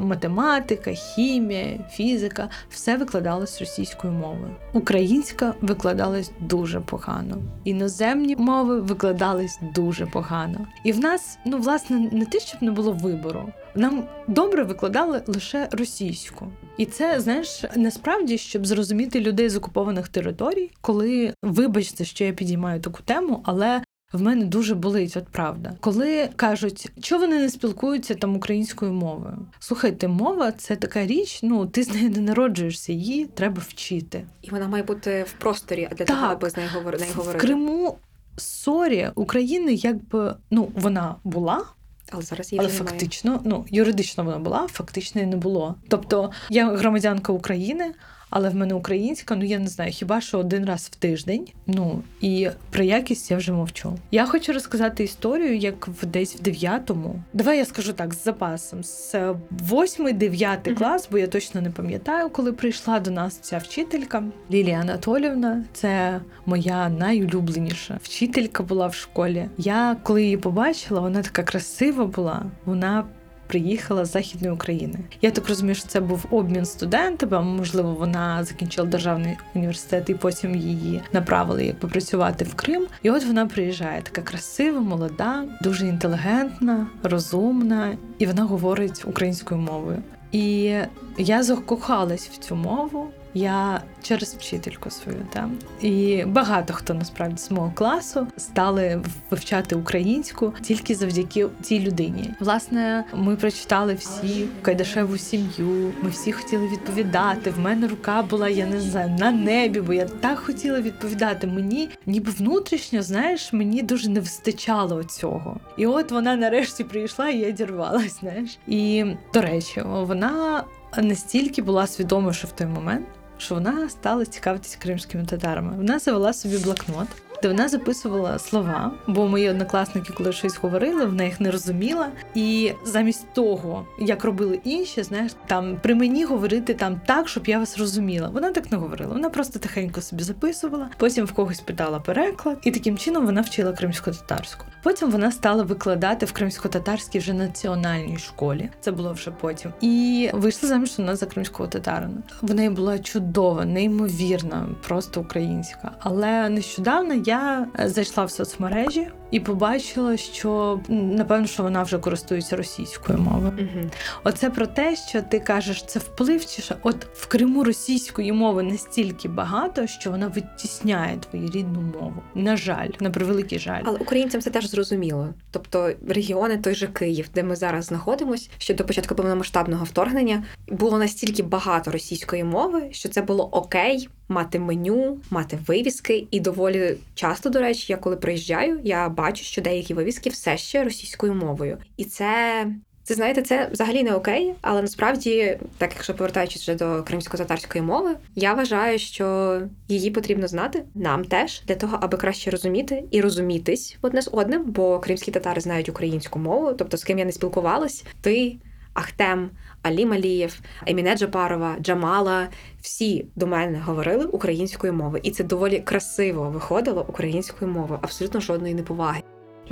Математика, 0.00 0.92
хімія, 0.92 1.78
фізика 1.90 2.48
все 2.70 2.96
викладалось 2.96 3.60
російською 3.60 4.12
мовою. 4.12 4.56
Українська 4.72 5.54
викладалась 5.60 6.30
дуже 6.40 6.80
погано. 6.80 7.36
Іноземні 7.64 8.36
мови 8.36 8.80
викладались 8.80 9.58
дуже 9.74 10.06
погано. 10.06 10.66
І 10.84 10.92
в 10.92 11.00
нас, 11.00 11.38
ну 11.44 11.58
власне, 11.58 12.08
не 12.12 12.24
те, 12.24 12.40
щоб 12.40 12.62
не 12.62 12.70
було 12.70 12.92
вибору. 12.92 13.52
Нам 13.74 14.04
добре 14.28 14.64
викладали 14.64 15.22
лише 15.26 15.68
російську. 15.72 16.46
І 16.76 16.86
це 16.86 17.20
знаєш 17.20 17.64
насправді, 17.76 18.38
щоб 18.38 18.66
зрозуміти 18.66 19.20
людей 19.20 19.48
з 19.48 19.56
окупованих 19.56 20.08
територій, 20.08 20.70
коли 20.80 21.34
вибачте, 21.42 22.04
що 22.04 22.24
я 22.24 22.32
підіймаю 22.32 22.80
таку 22.80 23.02
тему, 23.02 23.40
але 23.44 23.80
в 24.14 24.22
мене 24.22 24.44
дуже 24.44 24.74
болить, 24.74 25.16
от 25.16 25.28
правда. 25.28 25.72
Коли 25.80 26.28
кажуть, 26.36 26.92
що 27.02 27.18
вони 27.18 27.38
не 27.38 27.48
спілкуються 27.50 28.14
там 28.14 28.36
українською 28.36 28.92
мовою. 28.92 29.38
Слухайте, 29.58 30.08
мова 30.08 30.52
це 30.52 30.76
така 30.76 31.06
річ, 31.06 31.40
ну 31.42 31.66
ти 31.66 31.82
з 31.82 31.94
нею 31.94 32.10
не 32.10 32.20
народжуєшся, 32.20 32.92
її 32.92 33.24
треба 33.26 33.62
вчити. 33.68 34.24
І 34.42 34.50
вона 34.50 34.68
має 34.68 34.82
бути 34.84 35.22
в 35.28 35.32
просторі 35.32 35.88
для 35.90 36.04
Так. 36.04 36.06
того, 36.06 36.26
аби 36.26 36.50
з 36.50 36.56
нею 36.56 36.68
говор- 36.74 37.00
нею 37.00 37.12
В 37.12 37.16
говорити. 37.16 37.46
Криму 37.46 37.96
sorry 38.36 39.08
України, 39.14 39.74
якби 39.74 40.34
ну 40.50 40.68
вона 40.74 41.14
була, 41.24 41.64
Але 42.10 42.22
зараз 42.22 42.52
її 42.52 42.60
але 42.60 42.68
немає. 42.72 42.88
фактично, 42.90 43.40
ну 43.44 43.64
юридично 43.70 44.24
вона 44.24 44.38
була, 44.38 44.66
фактично 44.72 45.20
і 45.20 45.26
не 45.26 45.36
було. 45.36 45.74
Тобто 45.88 46.30
я 46.50 46.74
громадянка 46.76 47.32
України, 47.32 47.92
але 48.34 48.48
в 48.48 48.54
мене 48.54 48.74
українська, 48.74 49.36
ну 49.36 49.44
я 49.44 49.58
не 49.58 49.66
знаю, 49.66 49.92
хіба 49.92 50.20
що 50.20 50.38
один 50.38 50.64
раз 50.64 50.90
в 50.92 50.96
тиждень. 50.96 51.48
Ну 51.66 52.02
і 52.20 52.48
про 52.70 52.84
якість 52.84 53.30
я 53.30 53.36
вже 53.36 53.52
мовчу. 53.52 53.92
Я 54.10 54.26
хочу 54.26 54.52
розказати 54.52 55.04
історію, 55.04 55.56
як 55.56 55.88
в 55.88 56.06
десь 56.06 56.36
в 56.36 56.42
дев'ятому. 56.42 57.22
Давай 57.32 57.58
я 57.58 57.64
скажу 57.64 57.92
так 57.92 58.14
з 58.14 58.24
запасом. 58.24 58.84
З 58.84 59.34
восьмий, 59.50 60.12
дев'ятий 60.12 60.74
клас, 60.74 61.08
бо 61.10 61.18
я 61.18 61.26
точно 61.26 61.60
не 61.60 61.70
пам'ятаю, 61.70 62.30
коли 62.30 62.52
прийшла 62.52 63.00
до 63.00 63.10
нас 63.10 63.38
ця 63.38 63.58
вчителька 63.58 64.22
Лілія 64.50 64.78
Анатолівна. 64.78 65.64
Це 65.72 66.20
моя 66.46 66.88
найулюбленіша 66.88 67.98
вчителька 68.02 68.62
була 68.62 68.86
в 68.86 68.94
школі. 68.94 69.48
Я 69.58 69.96
коли 70.02 70.22
її 70.22 70.36
побачила, 70.36 71.00
вона 71.00 71.22
така 71.22 71.42
красива 71.42 72.06
була. 72.06 72.42
Вона 72.64 73.04
приїхала 73.46 74.04
з 74.04 74.12
Західної 74.12 74.54
України. 74.54 74.98
Я 75.22 75.30
так 75.30 75.48
розумію, 75.48 75.74
що 75.74 75.88
це 75.88 76.00
був 76.00 76.26
обмін 76.30 76.64
студентами, 76.64 77.42
можливо, 77.42 77.94
вона 77.94 78.44
закінчила 78.44 78.86
державний 78.86 79.36
університет 79.54 80.10
і 80.10 80.14
потім 80.14 80.54
її 80.54 81.02
направили 81.12 81.64
якби 81.64 81.88
працювати 81.88 82.44
в 82.44 82.54
Крим. 82.54 82.86
І 83.02 83.10
от 83.10 83.24
вона 83.24 83.46
приїжджає, 83.46 84.02
така 84.02 84.22
красива, 84.22 84.80
молода, 84.80 85.44
дуже 85.62 85.86
інтелігентна, 85.86 86.86
розумна, 87.02 87.96
і 88.18 88.26
вона 88.26 88.42
говорить 88.42 89.04
українською 89.06 89.60
мовою. 89.60 90.02
І 90.32 90.74
я 91.18 91.42
закохалась 91.42 92.28
в 92.28 92.38
цю 92.38 92.56
мову. 92.56 93.06
Я 93.34 93.82
через 94.02 94.34
вчительку 94.34 94.90
свою 94.90 95.26
там. 95.32 95.58
І 95.80 96.24
багато 96.26 96.74
хто 96.74 96.94
насправді 96.94 97.38
з 97.38 97.50
мого 97.50 97.72
класу 97.74 98.26
стали 98.36 99.02
вивчати 99.30 99.76
українську 99.76 100.54
тільки 100.62 100.94
завдяки 100.94 101.46
цій 101.62 101.80
людині. 101.80 102.30
Власне, 102.40 103.04
ми 103.14 103.36
прочитали 103.36 103.94
всі 103.94 104.46
Кайдашеву 104.62 105.18
сім'ю. 105.18 105.92
Ми 106.02 106.10
всі 106.10 106.32
хотіли 106.32 106.68
відповідати. 106.68 107.50
В 107.50 107.58
мене 107.58 107.88
рука 107.88 108.22
була, 108.22 108.48
я 108.48 108.66
не 108.66 108.80
знаю, 108.80 109.16
на 109.18 109.30
небі, 109.30 109.80
бо 109.80 109.92
я 109.92 110.04
так 110.04 110.38
хотіла 110.38 110.80
відповідати. 110.80 111.46
Мені 111.46 111.88
ніби 112.06 112.32
внутрішньо, 112.32 113.02
знаєш, 113.02 113.52
мені 113.52 113.82
дуже 113.82 114.10
не 114.10 114.20
вистачало 114.20 115.04
цього. 115.04 115.60
І 115.76 115.86
от 115.86 116.10
вона 116.10 116.36
нарешті 116.36 116.84
прийшла, 116.84 117.28
і 117.28 117.38
я 117.38 117.50
дірвалась, 117.50 118.20
знаєш. 118.20 118.58
І 118.66 119.04
до 119.34 119.42
речі, 119.42 119.82
вона 119.86 120.64
настільки 120.96 121.62
була 121.62 121.86
свідомою, 121.86 122.34
що 122.34 122.48
в 122.48 122.52
той 122.52 122.66
момент. 122.66 123.06
Що 123.38 123.54
вона 123.54 123.88
стала 123.88 124.24
цікавитись 124.24 124.76
кримськими 124.76 125.24
татарами. 125.24 125.76
Вона 125.76 125.98
завела 125.98 126.32
собі 126.32 126.58
блокнот, 126.58 127.08
де 127.44 127.48
вона 127.48 127.68
записувала 127.68 128.38
слова, 128.38 128.92
бо 129.06 129.28
мої 129.28 129.50
однокласники, 129.50 130.12
коли 130.12 130.32
щось 130.32 130.56
говорили, 130.56 131.04
вона 131.04 131.24
їх 131.24 131.40
не 131.40 131.50
розуміла. 131.50 132.08
І 132.34 132.72
замість 132.84 133.32
того, 133.32 133.86
як 133.98 134.24
робили 134.24 134.60
інші, 134.64 135.02
знаєш, 135.02 135.32
там 135.46 135.78
при 135.82 135.94
мені 135.94 136.24
говорити 136.24 136.74
там 136.74 137.00
так, 137.06 137.28
щоб 137.28 137.46
я 137.46 137.58
вас 137.58 137.78
розуміла. 137.78 138.28
Вона 138.28 138.52
так 138.52 138.72
не 138.72 138.78
говорила. 138.78 139.12
Вона 139.12 139.30
просто 139.30 139.58
тихенько 139.58 140.00
собі 140.00 140.22
записувала, 140.22 140.88
потім 140.96 141.24
в 141.24 141.32
когось 141.32 141.60
питала 141.60 142.00
переклад, 142.00 142.58
і 142.62 142.70
таким 142.70 142.98
чином 142.98 143.26
вона 143.26 143.40
вчила 143.40 143.72
кримсько-татарську. 143.72 144.64
Потім 144.82 145.10
вона 145.10 145.32
стала 145.32 145.62
викладати 145.62 146.26
в 146.26 146.32
кримсько-татарській 146.32 147.18
вже 147.18 147.32
національній 147.32 148.18
школі. 148.18 148.70
Це 148.80 148.92
було 148.92 149.12
вже 149.12 149.30
потім. 149.30 149.72
І 149.80 150.30
вийшла 150.32 150.68
заміж 150.68 150.98
вона 150.98 151.16
за 151.16 151.26
кримського 151.26 151.68
татарина. 151.68 152.22
В 152.42 152.54
неї 152.54 152.70
була 152.70 152.98
чудова, 152.98 153.64
неймовірна, 153.64 154.68
просто 154.86 155.20
українська. 155.20 155.90
Але 156.00 156.48
нещодавно 156.48 157.14
я 157.14 157.33
е, 157.34 157.88
зайшла 157.88 158.24
в 158.24 158.30
соцмережі 158.30 159.08
і 159.34 159.40
побачила, 159.40 160.16
що 160.16 160.80
напевно, 160.88 161.46
що 161.46 161.62
вона 161.62 161.82
вже 161.82 161.98
користується 161.98 162.56
російською 162.56 163.18
мовою. 163.18 163.52
Угу. 163.58 163.90
Оце 164.24 164.50
про 164.50 164.66
те, 164.66 164.96
що 164.96 165.22
ти 165.22 165.40
кажеш, 165.40 165.84
це 165.84 165.98
вплив 165.98 166.46
чи 166.46 166.62
що? 166.62 166.74
От 166.82 167.06
в 167.14 167.26
Криму 167.26 167.64
російської 167.64 168.32
мови 168.32 168.62
настільки 168.62 169.28
багато, 169.28 169.86
що 169.86 170.10
вона 170.10 170.28
витісняє 170.28 171.16
твою 171.16 171.50
рідну 171.50 171.80
мову. 171.80 172.22
На 172.34 172.56
жаль, 172.56 172.88
на 173.00 173.10
превеликий 173.10 173.58
жаль. 173.58 173.82
Але 173.84 173.98
українцям 173.98 174.40
це 174.40 174.50
теж 174.50 174.70
зрозуміло. 174.70 175.28
Тобто 175.50 175.92
регіони, 176.08 176.58
той 176.58 176.74
же 176.74 176.86
Київ, 176.86 177.28
де 177.34 177.42
ми 177.42 177.56
зараз 177.56 177.84
знаходимося, 177.84 178.50
ще 178.58 178.74
до 178.74 178.84
початку 178.84 179.14
повномасштабного 179.14 179.84
вторгнення 179.84 180.44
було 180.68 180.98
настільки 180.98 181.42
багато 181.42 181.90
російської 181.90 182.44
мови, 182.44 182.88
що 182.90 183.08
це 183.08 183.22
було 183.22 183.44
окей 183.44 184.08
мати 184.28 184.58
меню, 184.58 185.18
мати 185.30 185.58
вивіски. 185.66 186.26
І 186.30 186.40
доволі 186.40 186.96
часто, 187.14 187.50
до 187.50 187.60
речі, 187.60 187.92
я 187.92 187.96
коли 187.96 188.16
приїжджаю, 188.16 188.80
я 188.84 189.08
бачу, 189.08 189.23
що 189.32 189.62
деякі 189.62 189.94
вивіски 189.94 190.30
все 190.30 190.56
ще 190.56 190.84
російською 190.84 191.34
мовою, 191.34 191.78
і 191.96 192.04
це. 192.04 192.66
Це 193.06 193.14
знаєте, 193.14 193.42
це 193.42 193.68
взагалі 193.72 194.02
не 194.02 194.14
окей, 194.14 194.54
але 194.60 194.82
насправді, 194.82 195.58
так 195.78 195.90
якщо 195.94 196.14
повертаючись 196.14 196.62
вже 196.62 196.74
до 196.74 197.02
кримсько-татарської 197.02 197.84
мови, 197.84 198.16
я 198.34 198.54
вважаю, 198.54 198.98
що 198.98 199.60
її 199.88 200.10
потрібно 200.10 200.48
знати 200.48 200.84
нам 200.94 201.24
теж 201.24 201.62
для 201.66 201.74
того, 201.74 201.98
аби 202.00 202.18
краще 202.18 202.50
розуміти 202.50 203.04
і 203.10 203.20
розумітись 203.20 203.96
одне 204.02 204.22
з 204.22 204.30
одним, 204.32 204.64
бо 204.64 205.00
кримські 205.00 205.30
татари 205.30 205.60
знають 205.60 205.88
українську 205.88 206.38
мову, 206.38 206.72
тобто 206.72 206.96
з 206.96 207.04
ким 207.04 207.18
я 207.18 207.24
не 207.24 207.32
спілкувалась, 207.32 208.04
ти, 208.20 208.56
Ахтем, 208.94 209.50
Алі 209.82 210.06
Малієв, 210.06 210.60
Еміне 210.86 211.16
Джапарова, 211.16 211.76
Джамала. 211.80 212.48
Всі 212.80 213.26
до 213.36 213.46
мене 213.46 213.78
говорили 213.78 214.24
українською 214.24 214.92
мовою, 214.92 215.20
і 215.24 215.30
це 215.30 215.44
доволі 215.44 215.80
красиво 215.80 216.50
виходило 216.50 217.04
українською 217.08 217.70
мовою, 217.70 218.00
абсолютно 218.02 218.40
жодної 218.40 218.74
неповаги. 218.74 219.22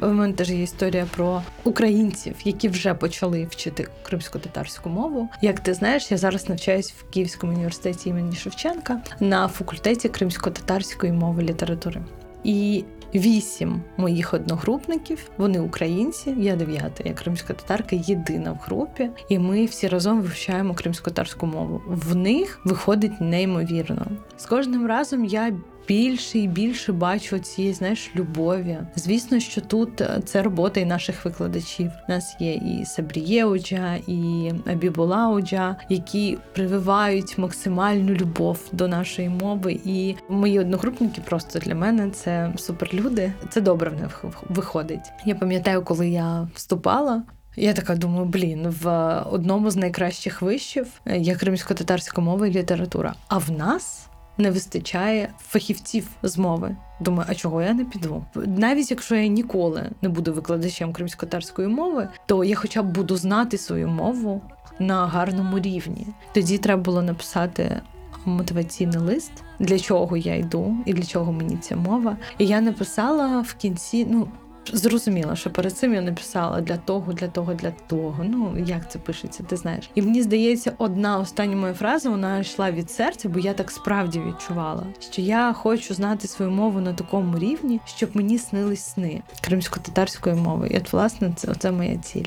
У 0.02 0.06
мене 0.06 0.32
теж 0.32 0.50
є 0.50 0.62
історія 0.62 1.06
про 1.16 1.42
українців, 1.64 2.34
які 2.44 2.68
вже 2.68 2.94
почали 2.94 3.44
вчити 3.50 3.88
кримсько-татарську 4.02 4.88
мову. 4.88 5.28
Як 5.42 5.60
ти 5.60 5.74
знаєш, 5.74 6.10
я 6.10 6.16
зараз 6.16 6.48
навчаюсь 6.48 6.92
в 6.92 7.10
Київському 7.10 7.52
університеті 7.52 8.10
імені 8.10 8.36
Шевченка 8.36 9.00
на 9.20 9.48
факультеті 9.48 10.08
кримсько-татарської 10.08 11.12
мови 11.12 11.42
літератури. 11.42 12.02
І 12.44 12.84
вісім 13.14 13.82
моїх 13.96 14.34
одногрупників, 14.34 15.30
вони 15.38 15.60
українці, 15.60 16.34
я 16.38 16.56
дев'ята, 16.56 17.04
я 17.06 17.14
кримська 17.14 17.54
татарка, 17.54 17.96
єдина 17.96 18.52
в 18.52 18.58
групі, 18.66 19.10
і 19.28 19.38
ми 19.38 19.64
всі 19.64 19.88
разом 19.88 20.20
вивчаємо 20.20 20.74
кримсько-татарську 20.74 21.46
мову. 21.46 21.82
В 21.86 22.16
них 22.16 22.60
виходить 22.64 23.20
неймовірно. 23.20 24.06
З 24.36 24.46
кожним 24.46 24.86
разом 24.86 25.24
я 25.24 25.52
більше 25.88 26.38
і 26.38 26.48
більше 26.48 26.92
бачу 26.92 27.38
цієї 27.38 27.74
знаєш 27.74 28.10
любові. 28.16 28.78
Звісно, 28.96 29.40
що 29.40 29.60
тут 29.60 30.00
е, 30.00 30.20
це 30.24 30.42
робота 30.42 30.80
і 30.80 30.84
наших 30.84 31.24
викладачів. 31.24 31.90
У 32.08 32.12
нас 32.12 32.36
є 32.40 32.54
і 32.54 32.84
Сабріє 32.84 33.44
Оджа, 33.44 33.98
і 34.06 34.52
Абібула 34.66 35.30
Оджа, 35.30 35.76
які 35.88 36.38
прививають 36.52 37.38
максимальну 37.38 38.12
любов 38.12 38.58
до 38.72 38.88
нашої 38.88 39.28
мови. 39.28 39.80
І 39.84 40.14
мої 40.28 40.60
одногрупники 40.60 41.20
просто 41.20 41.58
для 41.58 41.74
мене 41.74 42.10
це 42.10 42.52
суперлюди. 42.56 43.32
Це 43.50 43.60
добре 43.60 43.90
в 43.90 44.00
них 44.00 44.24
виходить. 44.48 45.12
Я 45.24 45.34
пам'ятаю, 45.34 45.82
коли 45.82 46.08
я 46.08 46.48
вступала. 46.54 47.22
Я 47.56 47.72
така 47.72 47.94
думаю, 47.94 48.24
блін, 48.24 48.74
в 48.82 49.16
одному 49.30 49.70
з 49.70 49.76
найкращих 49.76 50.42
вишів 50.42 50.86
е, 51.06 51.18
є 51.18 51.34
кримсько-татарська 51.34 52.20
мова 52.20 52.46
і 52.46 52.50
література. 52.50 53.14
А 53.28 53.38
в 53.38 53.50
нас 53.50 54.08
не 54.42 54.50
вистачає 54.50 55.28
фахівців 55.38 56.08
з 56.22 56.38
мови. 56.38 56.76
Думаю, 57.00 57.28
а 57.30 57.34
чого 57.34 57.62
я 57.62 57.74
не 57.74 57.84
піду? 57.84 58.24
Навіть 58.34 58.90
якщо 58.90 59.14
я 59.14 59.26
ніколи 59.26 59.90
не 60.02 60.08
буду 60.08 60.32
викладачем 60.32 60.92
кримсько-татарської 60.92 61.68
мови, 61.68 62.08
то 62.26 62.44
я 62.44 62.56
хоча 62.56 62.82
б 62.82 62.92
буду 62.92 63.16
знати 63.16 63.58
свою 63.58 63.88
мову 63.88 64.42
на 64.78 65.06
гарному 65.06 65.58
рівні. 65.58 66.06
Тоді 66.32 66.58
треба 66.58 66.82
було 66.82 67.02
написати 67.02 67.80
мотиваційний 68.24 68.98
лист, 68.98 69.32
для 69.58 69.78
чого 69.78 70.16
я 70.16 70.36
йду 70.36 70.76
і 70.86 70.92
для 70.92 71.04
чого 71.04 71.32
мені 71.32 71.56
ця 71.56 71.76
мова. 71.76 72.16
І 72.38 72.46
я 72.46 72.60
написала 72.60 73.40
в 73.40 73.54
кінці, 73.54 74.06
ну. 74.10 74.28
Зрозуміла, 74.72 75.36
що 75.36 75.50
перед 75.50 75.76
цим 75.76 75.94
я 75.94 76.00
написала 76.00 76.60
для 76.60 76.76
того, 76.76 77.12
для 77.12 77.28
того, 77.28 77.54
для 77.54 77.70
того. 77.70 78.24
Ну 78.24 78.64
як 78.66 78.90
це 78.90 78.98
пишеться, 78.98 79.42
ти 79.42 79.56
знаєш. 79.56 79.90
І 79.94 80.02
мені 80.02 80.22
здається, 80.22 80.72
одна 80.78 81.18
остання 81.18 81.56
моя 81.56 81.74
фраза 81.74 82.10
вона 82.10 82.38
йшла 82.38 82.70
від 82.70 82.90
серця, 82.90 83.28
бо 83.28 83.38
я 83.38 83.52
так 83.52 83.70
справді 83.70 84.20
відчувала, 84.20 84.86
що 85.10 85.22
я 85.22 85.52
хочу 85.52 85.94
знати 85.94 86.28
свою 86.28 86.50
мову 86.50 86.80
на 86.80 86.92
такому 86.92 87.38
рівні, 87.38 87.80
щоб 87.84 88.10
мені 88.14 88.38
снились 88.38 88.84
сни 88.84 89.22
кримсько-татарської 89.40 90.34
мови. 90.34 90.68
І 90.68 90.76
от, 90.76 90.92
власне, 90.92 91.32
це 91.36 91.50
оце 91.50 91.70
моя 91.72 91.96
ціль. 91.96 92.26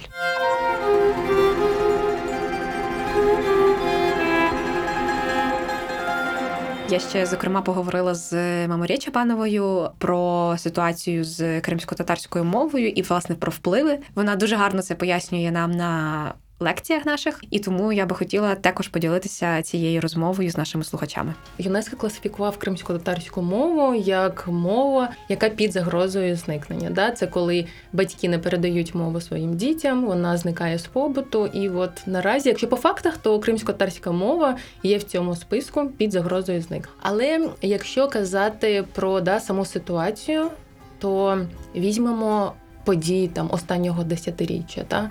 Я 6.90 7.00
ще 7.00 7.26
зокрема 7.26 7.62
поговорила 7.62 8.16
з 8.16 8.34
Маморє 8.68 8.98
Чапановою 8.98 9.90
про 9.98 10.56
ситуацію 10.58 11.24
з 11.24 11.62
кримсько-татарською 11.62 12.46
мовою 12.46 12.90
і 12.90 13.02
власне 13.02 13.36
про 13.36 13.52
впливи. 13.52 14.00
Вона 14.16 14.36
дуже 14.36 14.56
гарно 14.56 14.82
це 14.82 14.96
пояснює 14.96 15.52
нам 15.52 15.72
на 15.72 16.34
лекціях 16.60 17.06
наших, 17.06 17.44
і 17.52 17.60
тому 17.60 17.94
я 17.94 18.06
би 18.06 18.16
хотіла 18.16 18.56
також 18.56 18.88
поділитися 18.88 19.62
цією 19.62 20.02
розмовою 20.02 20.50
з 20.50 20.58
нашими 20.58 20.84
слухачами. 20.84 21.34
ЮНЕСКО 21.58 21.98
класифікував 21.98 22.58
кримсько-татарську 22.58 23.42
мову 23.42 23.96
як 23.96 24.48
мова, 24.48 25.10
яка 25.30 25.50
під 25.50 25.72
загрозою 25.72 26.36
зникнення. 26.36 26.90
Да? 26.90 27.12
Це 27.12 27.28
коли 27.28 27.66
батьки 27.94 28.30
не 28.30 28.40
передають 28.40 28.96
мову 28.96 29.22
своїм 29.22 29.54
дітям, 29.58 30.06
вона 30.06 30.38
зникає 30.38 30.80
з 30.80 30.88
побуту. 30.88 31.46
І 31.46 31.70
от 31.70 31.92
наразі, 32.06 32.50
якщо 32.50 32.68
по 32.68 32.76
фактах, 32.76 33.18
то 33.18 33.40
кримсько-татарська 33.40 34.12
мова 34.12 34.58
є 34.84 34.98
в 34.98 35.04
цьому 35.04 35.36
списку 35.36 35.90
під 35.98 36.12
загрозою 36.12 36.62
зник. 36.62 36.90
Але 37.02 37.50
якщо 37.62 38.08
казати 38.08 38.84
про 38.94 39.22
да, 39.22 39.40
саму 39.40 39.66
ситуацію, 39.66 40.50
то 41.00 41.42
візьмемо 41.76 42.54
події 42.86 43.28
там 43.28 43.50
останнього 43.52 44.04
десятиріччя. 44.04 44.84
Та? 44.88 45.10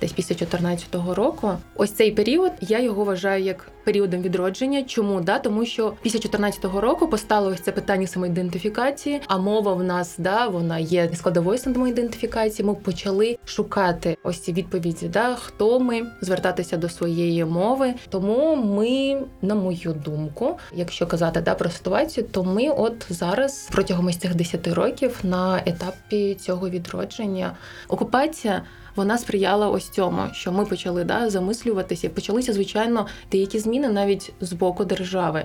Десь 0.00 0.12
після 0.12 0.34
2014 0.34 1.16
року. 1.16 1.50
Ось 1.76 1.92
цей 1.92 2.10
період 2.10 2.52
я 2.60 2.80
його 2.80 3.04
вважаю 3.04 3.44
як 3.44 3.70
періодом 3.84 4.22
відродження. 4.22 4.82
Чому 4.82 5.20
да? 5.20 5.38
Тому 5.38 5.66
що 5.66 5.92
після 6.02 6.18
2014 6.18 6.64
року 6.64 7.08
постало 7.08 7.48
ось 7.50 7.60
це 7.60 7.72
питання 7.72 8.06
самоідентифікації, 8.06 9.20
а 9.26 9.38
мова 9.38 9.74
в 9.74 9.84
нас 9.84 10.14
да 10.18 10.48
вона 10.48 10.78
є 10.78 11.10
складовою 11.14 11.58
самоідентифікації. 11.58 12.66
Ми 12.66 12.74
почали 12.74 13.38
шукати 13.44 14.16
ось 14.22 14.40
ці 14.40 14.52
відповіді, 14.52 15.08
да 15.08 15.34
хто 15.34 15.80
ми 15.80 16.06
звертатися 16.20 16.76
до 16.76 16.88
своєї 16.88 17.44
мови. 17.44 17.94
Тому 18.08 18.56
ми, 18.56 19.22
на 19.42 19.54
мою 19.54 19.92
думку, 20.04 20.58
якщо 20.74 21.06
казати 21.06 21.40
да 21.40 21.54
про 21.54 21.70
ситуацію, 21.70 22.26
то 22.30 22.44
ми 22.44 22.68
от 22.68 23.06
зараз 23.08 23.68
протягом 23.72 24.06
ось 24.06 24.16
цих 24.16 24.34
10 24.34 24.68
років 24.68 25.18
на 25.22 25.62
етапі 25.66 26.34
цього 26.34 26.68
відродження 26.68 27.56
окупація 27.88 28.62
вона 28.96 29.18
сприяла 29.18 29.68
ось 29.68 29.88
цьому, 29.88 30.22
що 30.32 30.52
ми 30.52 30.64
почали 30.64 31.04
да, 31.04 31.30
замислюватися. 31.30 32.08
Почалися, 32.08 32.52
звичайно, 32.52 33.06
деякі 33.32 33.58
зміни 33.58 33.88
навіть 33.88 34.32
з 34.40 34.52
боку 34.52 34.84
держави. 34.84 35.44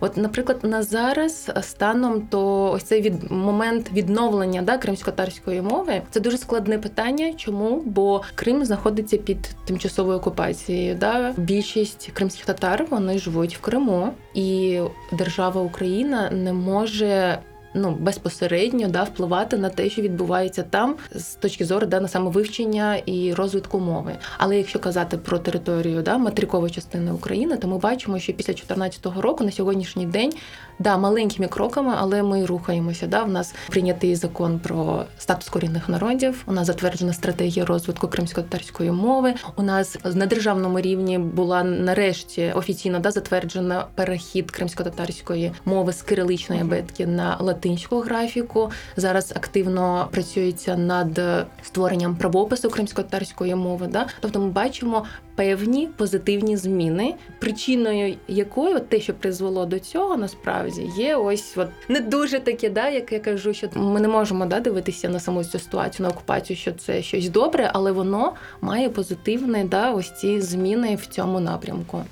От, 0.00 0.16
наприклад, 0.16 0.58
на 0.62 0.82
зараз 0.82 1.50
станом 1.60 2.20
то 2.20 2.70
ось 2.70 2.82
цей 2.82 3.02
від 3.02 3.30
момент 3.30 3.92
відновлення 3.92 4.62
да, 4.62 4.78
кримсько-татарської 4.78 5.62
мови 5.62 6.02
це 6.10 6.20
дуже 6.20 6.38
складне 6.38 6.78
питання. 6.78 7.32
Чому? 7.32 7.82
Бо 7.84 8.22
Крим 8.34 8.64
знаходиться 8.64 9.16
під 9.16 9.50
тимчасовою 9.64 10.18
окупацією. 10.18 10.94
Да? 10.94 11.34
Більшість 11.36 12.10
кримських 12.12 12.46
татар 12.46 12.86
вони 12.90 13.18
живуть 13.18 13.56
в 13.56 13.60
Криму, 13.60 14.12
і 14.34 14.80
держава 15.12 15.62
Україна 15.62 16.30
не 16.30 16.52
може 16.52 17.38
ну 17.74 17.96
безпосередньо 18.00 18.88
да 18.88 19.02
впливати 19.02 19.56
на 19.56 19.68
те, 19.68 19.90
що 19.90 20.02
відбувається 20.02 20.62
там 20.62 20.96
з 21.14 21.24
точки 21.24 21.64
зору 21.64 21.86
да 21.86 22.00
на 22.00 22.08
саме 22.08 22.30
вивчення 22.30 22.96
і 22.96 23.34
розвитку 23.34 23.78
мови. 23.78 24.12
Але 24.38 24.56
якщо 24.56 24.78
казати 24.78 25.16
про 25.16 25.38
територію 25.38 26.02
да 26.02 26.18
материкової 26.18 26.72
частини 26.72 27.12
України, 27.12 27.56
то 27.56 27.68
ми 27.68 27.78
бачимо, 27.78 28.18
що 28.18 28.32
після 28.32 28.52
2014 28.52 29.06
року 29.22 29.44
на 29.44 29.50
сьогоднішній 29.50 30.06
день 30.06 30.32
да 30.78 30.98
маленькими 30.98 31.48
кроками, 31.48 31.94
але 31.98 32.22
ми 32.22 32.46
рухаємося. 32.46 33.06
Да, 33.06 33.22
в 33.22 33.28
нас 33.28 33.54
прийнятий 33.70 34.16
закон 34.16 34.58
про 34.58 35.04
статус 35.18 35.48
корінних 35.48 35.88
народів. 35.88 36.42
У 36.46 36.52
нас 36.52 36.66
затверджена 36.66 37.12
стратегія 37.12 37.64
розвитку 37.64 38.08
кримсько-татарської 38.08 38.90
мови. 38.90 39.34
У 39.56 39.62
нас 39.62 39.98
на 40.14 40.26
державному 40.26 40.80
рівні 40.80 41.18
була 41.18 41.64
нарешті 41.64 42.52
офіційно 42.54 42.98
да 42.98 43.10
затверджена 43.10 43.86
перехід 43.94 44.50
кримсько-татарської 44.50 45.52
мови 45.64 45.92
з 45.92 46.02
кириличної 46.02 46.60
абетки 46.60 47.06
на 47.06 47.36
латинську 47.40 47.61
графіку. 47.90 48.70
Зараз 48.96 49.32
активно 49.36 50.08
працюється 50.12 50.76
над 50.76 51.20
створенням 51.62 52.16
правопису 52.16 52.70
кримсько-татарської 52.70 53.54
мови. 53.54 53.86
Да? 53.86 54.06
Тобто 54.20 54.40
ми 54.40 54.48
бачимо 54.48 55.04
певні 55.34 55.88
позитивні 55.96 56.56
зміни, 56.56 57.14
причиною 57.38 58.14
якої 58.28 58.80
те, 58.80 59.00
що 59.00 59.14
призвело 59.14 59.66
до 59.66 59.78
цього, 59.78 60.16
насправді 60.16 60.90
є 60.96 61.16
ось 61.16 61.52
от 61.56 61.68
не 61.88 62.00
дуже 62.00 62.40
таке, 62.40 62.70
да, 62.70 62.88
як 62.88 63.12
я 63.12 63.20
кажу, 63.20 63.54
що 63.54 63.68
ми 63.74 64.00
не 64.00 64.08
можемо 64.08 64.46
да, 64.46 64.60
дивитися 64.60 65.08
на 65.08 65.20
саму 65.20 65.44
цю 65.44 65.58
ситуацію 65.58 66.06
на 66.06 66.12
окупацію, 66.12 66.56
що 66.56 66.72
це 66.72 67.02
щось 67.02 67.28
добре, 67.28 67.70
але 67.74 67.92
воно 67.92 68.32
має 68.60 68.88
позитивне 68.88 69.64
да, 69.64 69.90
ось 69.90 70.12
ці 70.20 70.40
зміни 70.40 70.94
в 70.96 71.06
цьому 71.06 71.40
напрямку. 71.40 72.04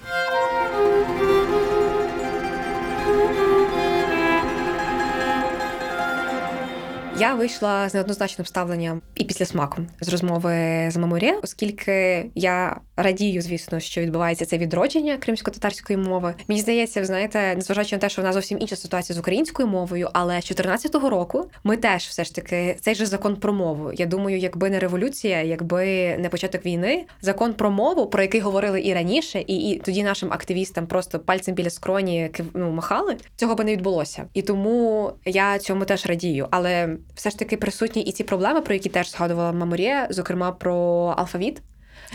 Я 7.21 7.35
вийшла 7.35 7.89
з 7.89 7.95
неоднозначним 7.95 8.47
ставленням 8.47 9.03
і 9.15 9.25
після 9.25 9.45
смаку 9.45 9.83
з 10.00 10.09
розмови 10.09 10.50
з 10.91 10.97
Маморє, 10.97 11.39
оскільки 11.43 12.27
я 12.35 12.81
радію, 12.97 13.43
звісно, 13.43 13.81
що 13.81 14.00
відбувається 14.00 14.47
це 14.47 14.59
відродження 14.59 15.17
кримсько-татарської 15.17 15.97
мови. 15.97 16.35
Мені 16.49 16.61
здається, 16.61 17.00
ви 17.00 17.07
знаєте, 17.07 17.55
незважаючи 17.55 17.97
на 17.97 18.00
те, 18.00 18.09
що 18.09 18.23
в 18.23 18.25
нас 18.25 18.35
зовсім 18.35 18.59
інша 18.61 18.77
ситуація 18.77 19.17
з 19.17 19.19
українською 19.19 19.69
мовою, 19.69 20.09
але 20.12 20.43
з 20.43 20.53
14-го 20.53 21.11
року 21.11 21.50
ми 21.65 21.77
теж 21.77 22.03
все 22.03 22.25
ж 22.25 22.35
таки 22.35 22.77
цей 22.81 22.95
же 22.95 23.07
закон 23.07 23.37
про 23.37 23.53
мову. 23.53 23.93
Я 23.95 24.07
думаю, 24.07 24.39
якби 24.39 24.71
не 24.71 24.79
революція, 24.79 25.43
якби 25.43 25.85
не 26.19 26.29
початок 26.29 26.67
війни, 26.67 27.05
закон 27.23 27.55
про 27.55 27.71
мову, 27.71 28.07
про 28.07 28.23
який 28.23 28.41
говорили 28.41 28.83
і 28.83 28.95
раніше, 28.95 29.45
і, 29.47 29.57
і 29.57 29.79
тоді 29.79 30.03
нашим 30.03 30.33
активістам 30.33 30.87
просто 30.87 31.19
пальцем 31.19 31.55
біля 31.55 31.71
скроні 31.71 32.31
ну, 32.55 32.71
махали, 32.71 33.17
цього 33.37 33.55
би 33.55 33.65
не 33.65 33.73
відбулося. 33.73 34.25
І 34.35 34.43
тому 34.43 35.12
я 35.25 35.59
цьому 35.59 35.85
теж 35.85 36.07
радію. 36.07 36.49
Але 36.50 36.97
все 37.14 37.31
ж 37.31 37.38
таки 37.38 37.57
присутні 37.57 38.02
і 38.02 38.12
ці 38.12 38.25
проблеми, 38.25 38.61
про 38.61 38.75
які 38.75 38.88
теж 38.88 39.11
згадувала 39.11 39.52
Маморія, 39.52 40.07
зокрема 40.11 40.52
про 40.52 40.75
алфавіт. 41.17 41.62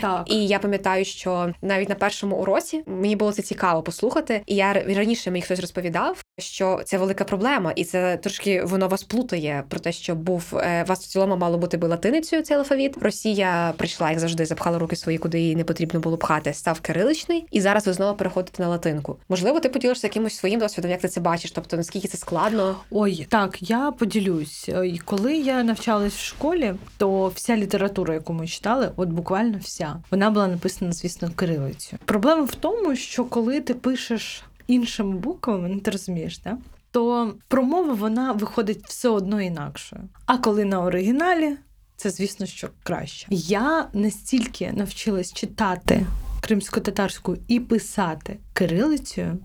Так. 0.00 0.30
І 0.30 0.46
я 0.46 0.58
пам'ятаю, 0.58 1.04
що 1.04 1.52
навіть 1.62 1.88
на 1.88 1.94
першому 1.94 2.36
уроці 2.36 2.82
мені 2.86 3.16
було 3.16 3.32
це 3.32 3.42
цікаво 3.42 3.82
послухати. 3.82 4.42
І 4.46 4.54
я 4.54 4.72
раніше 4.72 5.30
мені 5.30 5.42
хтось 5.42 5.60
розповідав, 5.60 6.24
що 6.38 6.80
це 6.84 6.98
велика 6.98 7.24
проблема, 7.24 7.72
і 7.76 7.84
це 7.84 8.16
трошки 8.16 8.62
воно 8.62 8.88
вас 8.88 9.02
плутає 9.02 9.64
про 9.68 9.80
те, 9.80 9.92
що 9.92 10.14
був 10.14 10.44
е, 10.54 10.84
вас 10.88 11.04
в 11.04 11.06
цілому 11.06 11.36
мало 11.36 11.58
бути 11.58 11.76
би 11.76 11.88
латиницею 11.88 12.42
цей 12.42 12.56
алфавіт. 12.56 12.96
Росія 13.00 13.74
прийшла, 13.76 14.10
як 14.10 14.18
завжди, 14.18 14.46
запхала 14.46 14.78
руки 14.78 14.96
свої, 14.96 15.18
куди 15.18 15.40
їй 15.40 15.56
не 15.56 15.64
потрібно 15.64 16.00
було 16.00 16.16
пхати, 16.16 16.52
став 16.52 16.80
кириличний, 16.80 17.46
і 17.50 17.60
зараз 17.60 17.86
ви 17.86 17.92
знову 17.92 18.16
переходите 18.16 18.62
на 18.62 18.68
латинку. 18.68 19.16
Можливо, 19.28 19.60
ти 19.60 19.68
поділишся 19.68 20.06
якимось 20.06 20.36
своїм 20.36 20.60
досвідом, 20.60 20.90
як 20.90 21.00
ти 21.00 21.08
це 21.08 21.20
бачиш, 21.20 21.50
тобто 21.50 21.76
наскільки 21.76 22.08
це 22.08 22.18
складно. 22.18 22.76
Ой, 22.90 23.26
так, 23.30 23.70
я 23.70 23.90
поділюсь. 23.90 24.70
Ой, 24.74 25.00
Коли 25.04 25.36
я 25.36 25.62
навчалась 25.62 26.14
в 26.14 26.24
школі, 26.24 26.74
то 26.98 27.28
вся 27.28 27.56
література, 27.56 28.14
яку 28.14 28.32
ми 28.32 28.46
читали, 28.46 28.90
от 28.96 29.08
буквально 29.08 29.58
вся, 29.62 29.85
вона 30.10 30.30
була 30.30 30.48
написана, 30.48 30.92
звісно, 30.92 31.30
кирилицю. 31.30 31.96
Проблема 32.04 32.42
в 32.42 32.54
тому, 32.54 32.96
що 32.96 33.24
коли 33.24 33.60
ти 33.60 33.74
пишеш 33.74 34.42
іншими 34.66 35.16
буквами, 35.16 35.68
ну 35.68 35.80
ти 35.80 35.90
розумієш, 35.90 36.38
да? 36.38 36.58
то 36.90 37.34
промова 37.48 37.94
вона 37.94 38.32
виходить 38.32 38.86
все 38.86 39.08
одно 39.08 39.42
інакшою. 39.42 40.02
А 40.26 40.38
коли 40.38 40.64
на 40.64 40.82
оригіналі, 40.82 41.56
це 41.96 42.10
звісно, 42.10 42.46
що 42.46 42.68
краще. 42.82 43.26
Я 43.30 43.88
настільки 43.92 44.72
навчилась 44.72 45.32
читати 45.32 46.06
кримсько-татарську 46.40 47.36
і 47.48 47.60
писати 47.60 48.38
кирилицею, 48.52 49.38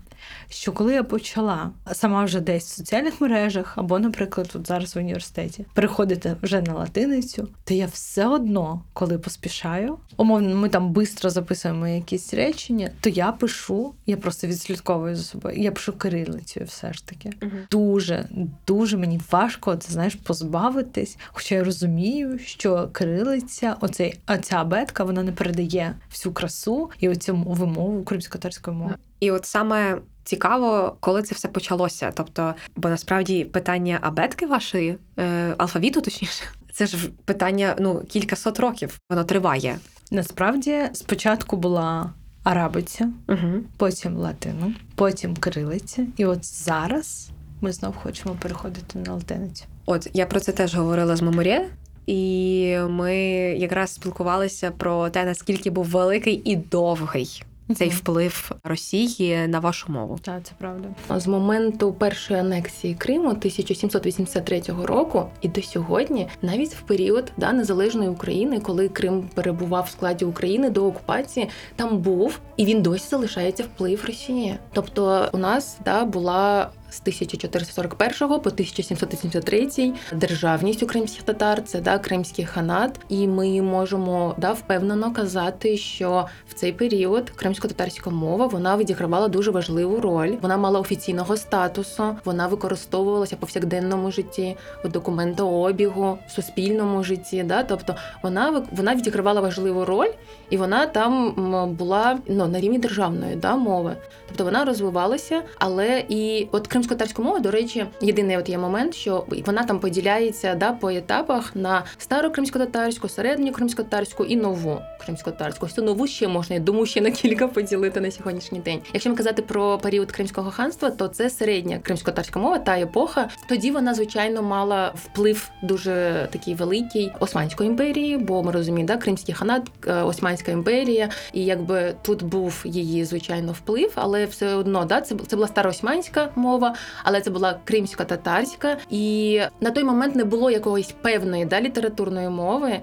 що 0.48 0.72
коли 0.72 0.94
я 0.94 1.04
почала 1.04 1.70
сама 1.92 2.24
вже 2.24 2.40
десь 2.40 2.64
в 2.64 2.76
соціальних 2.76 3.20
мережах, 3.20 3.78
або, 3.78 3.98
наприклад, 3.98 4.48
тут 4.52 4.66
зараз 4.66 4.96
в 4.96 4.98
університеті, 4.98 5.66
переходити 5.74 6.36
вже 6.42 6.62
на 6.62 6.74
латиницю, 6.74 7.48
то 7.64 7.74
я 7.74 7.86
все 7.86 8.26
одно, 8.26 8.82
коли 8.92 9.18
поспішаю, 9.18 9.98
умовно, 10.16 10.56
ми 10.56 10.68
там 10.68 10.94
швидко 10.94 11.30
записуємо 11.30 11.88
якісь 11.88 12.34
речення, 12.34 12.90
то 13.00 13.10
я 13.10 13.32
пишу, 13.32 13.94
я 14.06 14.16
просто 14.16 14.46
відслідковую 14.46 15.16
за 15.16 15.22
собою. 15.22 15.56
Я 15.58 15.72
пишу 15.72 15.92
кирилицею, 15.92 16.66
все 16.66 16.92
ж 16.92 17.06
таки. 17.06 17.32
Дуже, 17.70 18.28
дуже 18.66 18.96
мені 18.96 19.20
важко 19.30 19.76
це 19.76 19.92
знаєш 19.92 20.14
позбавитись. 20.14 21.18
Хоча 21.26 21.54
я 21.54 21.64
розумію, 21.64 22.38
що 22.38 22.88
кирилиця, 22.92 23.76
оцей 23.80 24.18
оця 24.26 24.56
абетка, 24.56 25.04
вона 25.04 25.22
не 25.22 25.32
передає 25.32 25.96
всю 26.10 26.32
красу 26.32 26.90
і 27.00 27.08
оцю 27.08 27.36
вимову 27.36 28.04
кримсько-татарської 28.04 28.76
мови. 28.76 28.94
І 29.20 29.30
от 29.30 29.46
саме 29.46 29.98
цікаво, 30.24 30.96
коли 31.00 31.22
це 31.22 31.34
все 31.34 31.48
почалося. 31.48 32.12
Тобто, 32.14 32.54
бо 32.76 32.88
насправді 32.88 33.44
питання 33.44 33.98
абетки 34.00 34.46
вашої, 34.46 34.96
е, 35.18 35.54
алфавіту, 35.58 36.00
точніше, 36.00 36.44
це 36.72 36.86
ж 36.86 37.08
питання 37.24 37.76
ну 37.78 38.02
кількасот 38.08 38.60
років. 38.60 38.98
Воно 39.10 39.24
триває. 39.24 39.78
Насправді 40.10 40.78
спочатку 40.92 41.56
була 41.56 42.10
арабиця, 42.44 43.10
Угу. 43.28 43.60
потім 43.76 44.16
латину, 44.16 44.72
потім 44.94 45.36
кирилиця, 45.36 46.06
і 46.16 46.24
от 46.24 46.44
зараз 46.44 47.30
ми 47.60 47.72
знов 47.72 47.96
хочемо 47.96 48.36
переходити 48.40 48.98
на 48.98 49.14
латиницю. 49.14 49.64
От 49.86 50.08
я 50.12 50.26
про 50.26 50.40
це 50.40 50.52
теж 50.52 50.74
говорила 50.74 51.16
з 51.16 51.22
Маморє, 51.22 51.68
і 52.06 52.76
ми 52.88 53.16
якраз 53.58 53.94
спілкувалися 53.94 54.70
про 54.70 55.10
те, 55.10 55.24
наскільки 55.24 55.70
був 55.70 55.86
великий 55.86 56.42
і 56.44 56.56
довгий 56.56 57.42
цей 57.74 57.88
вплив 57.88 58.52
Росії 58.64 59.48
на 59.48 59.58
вашу 59.60 59.92
мову. 59.92 60.18
Так, 60.22 60.42
це 60.42 60.52
правда. 60.58 60.88
З 61.20 61.26
моменту 61.26 61.92
першої 61.92 62.40
анексії 62.40 62.94
Криму 62.94 63.28
1783 63.28 64.62
року 64.82 65.28
і 65.40 65.48
до 65.48 65.62
сьогодні, 65.62 66.28
навіть 66.42 66.74
в 66.74 66.80
період 66.82 67.32
да, 67.36 67.52
незалежної 67.52 68.10
України, 68.10 68.60
коли 68.60 68.88
Крим 68.88 69.28
перебував 69.34 69.84
в 69.84 69.90
складі 69.90 70.24
України 70.24 70.70
до 70.70 70.86
окупації, 70.86 71.48
там 71.76 71.98
був 71.98 72.40
і 72.56 72.64
він 72.64 72.82
досі 72.82 73.08
залишається 73.08 73.62
вплив 73.62 74.04
Росії. 74.06 74.56
Тобто, 74.72 75.28
у 75.32 75.38
нас 75.38 75.78
да 75.84 76.04
була. 76.04 76.70
З 76.92 77.00
1441 77.00 78.28
по 78.28 78.34
1783 78.34 79.92
державність 80.12 80.82
у 80.82 80.86
кримських 80.86 81.22
татар 81.22 81.62
це 81.64 81.80
да 81.80 81.98
кримський 81.98 82.44
ханат, 82.44 83.00
і 83.08 83.28
ми 83.28 83.62
можемо 83.62 84.34
да 84.38 84.52
впевнено 84.52 85.12
казати, 85.12 85.76
що 85.76 86.26
в 86.48 86.54
цей 86.54 86.72
період 86.72 87.30
кримсько-татарська 87.30 88.10
мова 88.10 88.46
вона 88.46 88.76
відігравала 88.76 89.28
дуже 89.28 89.50
важливу 89.50 90.00
роль. 90.00 90.36
Вона 90.42 90.56
мала 90.56 90.80
офіційного 90.80 91.36
статусу, 91.36 92.16
вона 92.24 92.46
використовувалася 92.46 93.36
в 93.36 93.38
повсякденному 93.38 94.10
житті, 94.10 94.56
у 94.84 94.88
документообігу, 94.88 96.18
в 96.28 96.30
суспільному 96.30 97.04
житті. 97.04 97.42
Да? 97.42 97.62
Тобто 97.62 97.96
вона 98.22 98.64
вона 98.72 98.94
відігравала 98.94 99.40
важливу 99.40 99.84
роль, 99.84 100.10
і 100.50 100.56
вона 100.56 100.86
там 100.86 101.34
була 101.78 102.18
ну, 102.26 102.46
на 102.46 102.60
рівні 102.60 102.78
державної 102.78 103.36
да, 103.36 103.56
мови. 103.56 103.96
Тобто 104.28 104.44
вона 104.44 104.64
розвивалася, 104.64 105.42
але 105.58 106.04
і 106.08 106.48
от 106.52 106.66
кримсько-татарська 106.82 107.22
мова, 107.22 107.38
до 107.38 107.50
речі, 107.50 107.86
єдиний 108.00 108.36
от 108.36 108.48
є 108.48 108.58
момент, 108.58 108.94
що 108.94 109.24
вона 109.46 109.64
там 109.64 109.80
поділяється 109.80 110.54
да, 110.54 110.72
по 110.72 110.90
етапах 110.90 111.56
на 111.56 111.84
стару 111.98 112.30
кримсько-татарську, 112.30 113.08
середню 113.08 113.52
кримсько-татарську 113.52 114.24
і 114.24 114.36
нову 114.36 114.78
кримсько-татарську. 115.04 115.66
Ось 115.66 115.72
цю 115.72 115.82
нову 115.82 116.06
ще 116.06 116.28
можна, 116.28 116.54
я 116.54 116.60
думаю, 116.60 116.86
ще 116.86 117.00
на 117.00 117.10
кілька 117.10 117.48
поділити 117.48 118.00
на 118.00 118.10
сьогоднішній 118.10 118.60
день. 118.60 118.80
Якщо 118.92 119.10
ми 119.10 119.16
казати 119.16 119.42
про 119.42 119.78
період 119.78 120.12
Кримського 120.12 120.50
ханства, 120.50 120.90
то 120.90 121.08
це 121.08 121.30
середня 121.30 121.78
кримсько-татарська 121.78 122.38
мова, 122.38 122.58
та 122.58 122.78
епоха. 122.78 123.28
Тоді 123.48 123.70
вона, 123.70 123.94
звичайно, 123.94 124.42
мала 124.42 124.92
вплив 124.94 125.50
дуже 125.62 126.28
такий 126.32 126.54
великий 126.54 127.12
Османської 127.20 127.70
імперії, 127.70 128.18
бо 128.18 128.42
ми 128.42 128.52
розуміємо, 128.52 128.88
да, 128.88 128.96
Кримський 128.96 129.34
ханат, 129.34 129.62
е, 129.86 130.02
Османська 130.02 130.52
імперія, 130.52 131.08
і 131.32 131.44
якби 131.44 131.94
тут 132.02 132.22
був 132.22 132.62
її 132.64 133.04
звичайно 133.04 133.52
вплив, 133.52 133.92
але 133.94 134.26
все 134.26 134.54
одно 134.54 134.84
да, 134.84 135.00
це, 135.00 135.14
це 135.26 135.36
була 135.36 135.48
староосманська 135.48 136.28
мова, 136.36 136.71
але 137.04 137.20
це 137.20 137.30
була 137.30 137.58
кримсько-татарська, 137.64 138.76
і 138.90 139.40
на 139.60 139.70
той 139.70 139.84
момент 139.84 140.14
не 140.14 140.24
було 140.24 140.50
якоїсь 140.50 140.94
певної 141.02 141.44
да, 141.44 141.60
літературної 141.60 142.28
мови. 142.28 142.80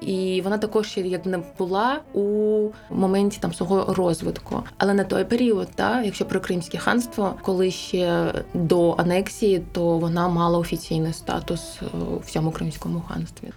і 0.00 0.40
вона 0.44 0.58
також 0.58 0.86
ще 0.86 1.00
як 1.00 1.26
не 1.26 1.38
була 1.58 2.00
у 2.14 2.68
моменті 2.90 3.38
там 3.40 3.52
свого 3.54 3.94
розвитку. 3.94 4.62
Але 4.78 4.94
на 4.94 5.04
той 5.04 5.24
період, 5.24 5.68
та 5.74 6.02
якщо 6.02 6.24
про 6.24 6.40
Кримське 6.40 6.78
ханство, 6.78 7.34
коли 7.42 7.70
ще 7.70 8.32
до 8.54 8.92
анексії, 8.98 9.62
то 9.72 9.98
вона 9.98 10.28
мала 10.28 10.58
офіційний 10.58 11.12
статус 11.12 11.80
у 12.12 12.18
всьому 12.18 12.50
Кримському 12.50 13.02
ханстві. 13.08 13.52